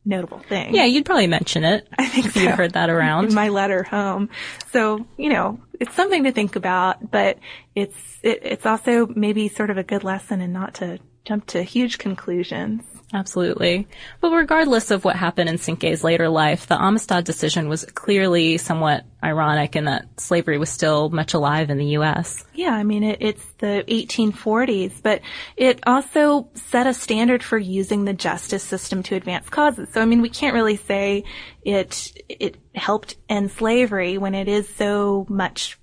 notable 0.07 0.39
thing. 0.39 0.75
Yeah, 0.75 0.85
you'd 0.85 1.07
probably 1.07 1.27
mention 1.27 1.65
it. 1.65 1.89
I 1.99 2.07
think 2.07 2.31
so. 2.33 2.41
you 2.41 2.51
heard 2.51 2.75
that 2.75 2.91
around. 2.91 3.27
In 3.27 3.35
my 3.35 3.49
letter 3.49 3.83
home. 3.83 4.29
So, 4.71 5.07
you 5.17 5.31
know, 5.31 5.61
it's 5.81 5.95
something 5.95 6.25
to 6.25 6.33
think 6.33 6.57
about, 6.57 7.11
but 7.11 7.39
it's, 7.75 7.97
it, 8.23 8.41
it's 8.43 8.67
also 8.67 9.07
maybe 9.07 9.49
sort 9.49 9.71
of 9.71 9.79
a 9.79 9.83
good 9.83 10.05
lesson 10.05 10.41
and 10.41 10.53
not 10.53 10.75
to 10.75 10.99
jump 11.25 11.47
to 11.47 11.63
huge 11.63 11.99
conclusions. 11.99 12.83
Absolutely. 13.13 13.87
But 14.21 14.33
regardless 14.33 14.91
of 14.91 15.05
what 15.05 15.17
happened 15.17 15.49
in 15.49 15.59
Cinque's 15.59 16.03
later 16.03 16.29
life, 16.29 16.67
the 16.67 16.81
Amistad 16.81 17.25
decision 17.25 17.69
was 17.69 17.85
clearly 17.85 18.59
somewhat 18.59 19.05
ironic 19.23 19.77
in 19.77 19.85
that 19.85 20.21
slavery 20.21 20.59
was 20.59 20.71
still 20.71 21.11
much 21.11 21.35
alive 21.35 21.71
in 21.71 21.79
the 21.79 21.87
U.S. 21.87 22.45
Yeah, 22.55 22.73
I 22.73 22.83
mean, 22.83 23.05
it, 23.05 23.19
it's 23.21 23.45
the 23.59 23.85
1840s, 23.87 25.03
but 25.03 25.21
it 25.57 25.81
also 25.87 26.49
set 26.55 26.87
a 26.87 26.95
standard 26.95 27.43
for 27.43 27.59
using 27.59 28.05
the 28.05 28.15
justice 28.15 28.63
system 28.63 29.03
to 29.05 29.15
advance 29.15 29.49
causes. 29.49 29.89
So, 29.93 30.01
I 30.01 30.07
mean, 30.07 30.23
we 30.23 30.31
can't 30.31 30.55
really 30.55 30.77
say 30.77 31.25
it, 31.63 32.13
it 32.29 32.57
helped 32.75 33.17
end 33.29 33.51
slavery 33.53 34.19
when 34.19 34.35
it 34.35 34.49
is 34.49 34.69
so 34.77 35.27
much 35.29 35.79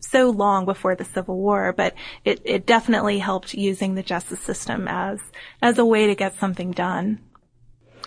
so 0.00 0.30
long 0.30 0.64
before 0.64 0.94
the 0.94 1.04
Civil 1.04 1.36
War, 1.36 1.72
but 1.72 1.94
it, 2.24 2.40
it 2.44 2.66
definitely 2.66 3.18
helped 3.18 3.54
using 3.54 3.94
the 3.94 4.02
justice 4.02 4.40
system 4.40 4.88
as, 4.88 5.20
as 5.62 5.78
a 5.78 5.84
way 5.84 6.06
to 6.06 6.14
get 6.14 6.38
something 6.38 6.72
done. 6.72 7.20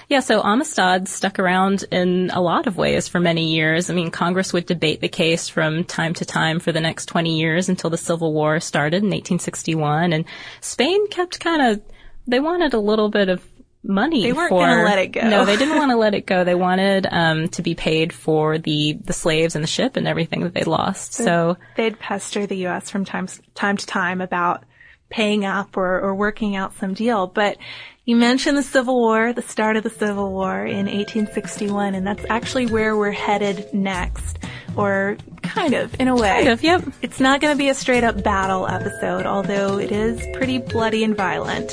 Yeah, 0.09 0.19
so 0.19 0.41
Amistad 0.41 1.07
stuck 1.07 1.39
around 1.39 1.85
in 1.91 2.29
a 2.33 2.41
lot 2.41 2.67
of 2.67 2.77
ways 2.77 3.07
for 3.07 3.19
many 3.19 3.53
years. 3.53 3.89
I 3.89 3.93
mean, 3.93 4.11
Congress 4.11 4.51
would 4.51 4.65
debate 4.65 5.01
the 5.01 5.07
case 5.07 5.47
from 5.47 5.83
time 5.83 6.13
to 6.15 6.25
time 6.25 6.59
for 6.59 6.71
the 6.71 6.81
next 6.81 7.05
20 7.05 7.39
years 7.39 7.69
until 7.69 7.89
the 7.89 7.97
Civil 7.97 8.33
War 8.33 8.59
started 8.59 8.97
in 8.97 9.09
1861. 9.09 10.13
And 10.13 10.25
Spain 10.61 11.07
kept 11.07 11.39
kind 11.39 11.61
of, 11.61 11.81
they 12.27 12.39
wanted 12.39 12.73
a 12.73 12.79
little 12.79 13.09
bit 13.09 13.29
of 13.29 13.47
money. 13.83 14.23
They 14.23 14.33
weren't 14.33 14.49
going 14.49 14.77
to 14.77 14.83
let 14.83 14.99
it 14.99 15.07
go. 15.07 15.21
No, 15.21 15.45
they 15.45 15.57
didn't 15.57 15.77
want 15.77 15.91
to 15.91 15.97
let 15.97 16.13
it 16.13 16.25
go. 16.25 16.43
They 16.43 16.55
wanted 16.55 17.07
um, 17.09 17.49
to 17.49 17.61
be 17.61 17.75
paid 17.75 18.13
for 18.13 18.57
the 18.57 18.93
the 18.93 19.13
slaves 19.13 19.55
and 19.55 19.63
the 19.63 19.67
ship 19.67 19.97
and 19.97 20.07
everything 20.07 20.41
that 20.41 20.53
they 20.53 20.63
lost. 20.63 21.13
So, 21.13 21.23
so 21.23 21.57
they'd 21.75 21.99
pester 21.99 22.45
the 22.45 22.57
U.S. 22.57 22.89
from 22.89 23.05
time 23.05 23.27
time 23.55 23.77
to 23.77 23.85
time 23.85 24.21
about 24.21 24.63
paying 25.09 25.45
up 25.45 25.77
or, 25.77 25.99
or 25.99 26.15
working 26.15 26.55
out 26.55 26.73
some 26.75 26.93
deal. 26.93 27.27
But 27.27 27.57
you 28.05 28.15
mentioned 28.15 28.57
the 28.57 28.63
Civil 28.63 28.95
War, 28.95 29.31
the 29.31 29.41
start 29.41 29.77
of 29.77 29.83
the 29.83 29.89
Civil 29.89 30.31
War 30.31 30.65
in 30.65 30.87
1861, 30.87 31.95
and 31.95 32.05
that's 32.05 32.25
actually 32.29 32.65
where 32.65 32.97
we're 32.97 33.11
headed 33.11 33.73
next. 33.73 34.39
Or 34.75 35.17
kind 35.43 35.75
of, 35.75 35.93
in 35.99 36.07
a 36.07 36.15
way. 36.15 36.29
Kind 36.29 36.47
of, 36.47 36.63
yep. 36.63 36.83
It's 37.03 37.19
not 37.19 37.41
going 37.41 37.53
to 37.53 37.57
be 37.57 37.69
a 37.69 37.75
straight 37.75 38.03
up 38.03 38.23
battle 38.23 38.67
episode, 38.67 39.27
although 39.27 39.77
it 39.77 39.91
is 39.91 40.25
pretty 40.35 40.57
bloody 40.57 41.03
and 41.03 41.15
violent. 41.15 41.71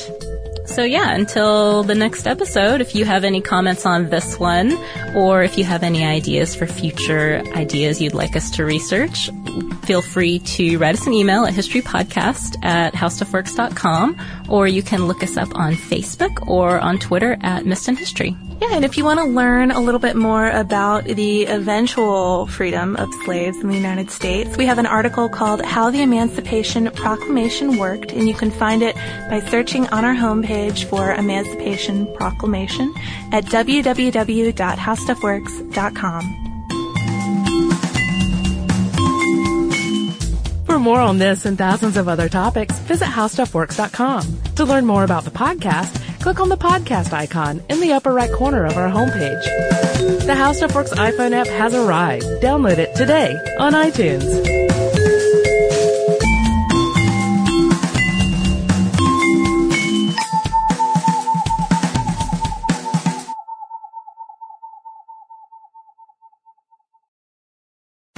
So 0.71 0.85
yeah, 0.85 1.13
until 1.13 1.83
the 1.83 1.97
next 1.97 2.29
episode, 2.29 2.81
if 2.81 2.95
you 2.95 3.05
have 3.05 3.25
any 3.25 3.41
comments 3.41 3.85
on 3.85 4.09
this 4.09 4.39
one, 4.39 4.79
or 5.17 5.43
if 5.43 5.59
you 5.59 5.65
have 5.65 5.83
any 5.83 6.05
ideas 6.05 6.55
for 6.55 6.65
future 6.65 7.43
ideas 7.57 8.01
you'd 8.01 8.15
like 8.15 8.37
us 8.37 8.53
to 8.53 8.65
research, 8.65 9.31
feel 9.83 10.03
free 10.03 10.41
to 10.41 10.79
write 10.79 10.95
us 10.95 11.07
an 11.07 11.13
email 11.13 11.45
at 11.45 11.55
historypodcast 11.55 12.65
at 12.65 12.95
howstuffworks.com, 12.95 14.17
or 14.49 14.67
you 14.69 14.83
can 14.83 15.07
look 15.07 15.23
us 15.23 15.37
up 15.37 15.55
on 15.57 15.75
Facebook 15.75 16.49
or 16.49 16.79
on 16.79 16.99
Twitter 16.99 17.37
at 17.41 17.65
in 17.65 17.97
History. 17.97 18.37
Yeah, 18.61 18.71
and 18.73 18.85
if 18.85 18.99
you 18.99 19.05
want 19.05 19.21
to 19.21 19.25
learn 19.25 19.71
a 19.71 19.81
little 19.81 20.01
bit 20.01 20.17
more 20.17 20.51
about 20.51 21.05
the 21.05 21.47
eventual 21.47 22.47
freedom 22.47 22.97
of 22.97 23.09
slaves 23.25 23.57
in 23.59 23.69
the 23.69 23.75
United 23.75 24.11
States, 24.11 24.59
we 24.59 24.67
have 24.67 24.79
an 24.79 24.87
article 24.87 25.31
called 25.31 25.65
How 25.65 25.91
the 25.91 26.03
Emancipation 26.03 26.91
Proclamation 26.91 27.79
Worked, 27.79 28.13
and 28.13 28.29
you 28.29 28.35
can 28.35 28.51
find 28.51 28.83
it 28.83 28.97
by 29.31 29.41
searching 29.49 29.87
on 29.89 30.05
our 30.05 30.15
homepage 30.15 30.85
for 30.85 31.15
Emancipation 31.15 32.07
Proclamation 32.15 32.93
at 33.33 33.47
www.howstuffworks.com. 33.47 36.40
more 40.81 41.01
on 41.01 41.19
this 41.19 41.47
and 41.47 41.57
thousands 41.57 41.97
of 41.97 42.09
other 42.09 42.29
topics, 42.29 42.79
visit 42.81 43.07
howstuffworks.com. 43.07 44.55
To 44.57 44.65
learn 44.65 44.87
more 44.87 45.05
about 45.05 45.25
the 45.25 45.31
podcast, 45.31 46.21
click 46.21 46.41
on 46.41 46.49
the 46.49 46.57
podcast 46.57 47.13
icon 47.13 47.63
in 47.69 47.81
the 47.81 47.93
upper 47.93 48.13
right 48.13 48.33
corner 48.33 48.65
of 48.65 48.77
our 48.77 48.89
homepage. 48.89 49.45
The 50.27 50.35
How 50.35 50.53
Stuff 50.53 50.75
Works 50.75 50.93
iPhone 50.93 51.33
app 51.33 51.47
has 51.47 51.75
arrived. 51.75 52.25
Download 52.43 52.79
it 52.79 52.95
today 52.95 53.37
on 53.59 53.73
iTunes. 53.73 55.00